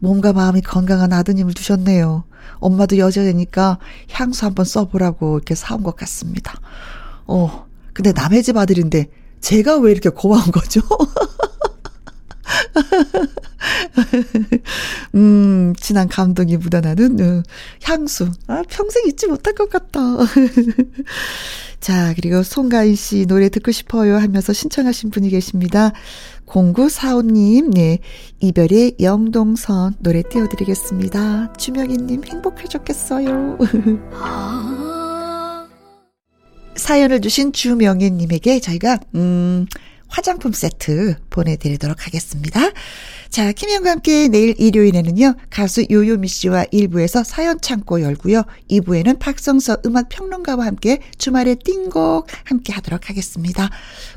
[0.00, 2.24] 몸과 마음이 건강한 아드님을 두셨네요.
[2.54, 3.78] 엄마도 여자니까
[4.10, 6.60] 향수 한번 써보라고 이렇게 사온 것 같습니다.
[7.28, 9.06] 어, 근데 남의 집 아들인데
[9.40, 10.80] 제가 왜 이렇게 고마운 거죠?
[15.14, 17.42] 음, 진한 감동이 묻어나는 어,
[17.84, 18.30] 향수.
[18.46, 20.00] 아, 평생 잊지 못할 것 같다.
[21.80, 25.92] 자, 그리고 송가인 씨 노래 듣고 싶어요 하면서 신청하신 분이 계십니다.
[26.46, 27.98] 0945님, 네.
[28.40, 31.52] 이별의 영동선 노래 띄워드리겠습니다.
[31.54, 33.58] 주명희님 행복해졌겠어요.
[36.76, 39.66] 사연을 주신 주명희님에게 저희가, 음,
[40.08, 42.60] 화장품 세트 보내드리도록 하겠습니다.
[43.28, 50.08] 자, 김현과 함께 내일 일요일에는요, 가수 요요미 씨와 1부에서 사연 창고 열고요, 2부에는 박성서 음악
[50.08, 53.70] 평론가와 함께 주말에 띵곡 함께 하도록 하겠습니다.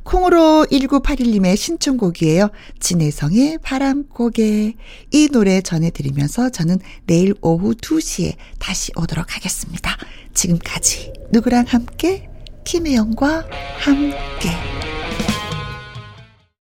[0.04, 2.50] 콩으로 1981님의 신청곡이에요.
[2.80, 4.74] 진혜성의 바람고개.
[5.12, 9.98] 이 노래 전해드리면서 저는 내일 오후 2시에 다시 오도록 하겠습니다.
[10.34, 12.30] 지금까지 누구랑 함께?
[12.64, 13.48] 김혜영과
[13.80, 14.99] 함께.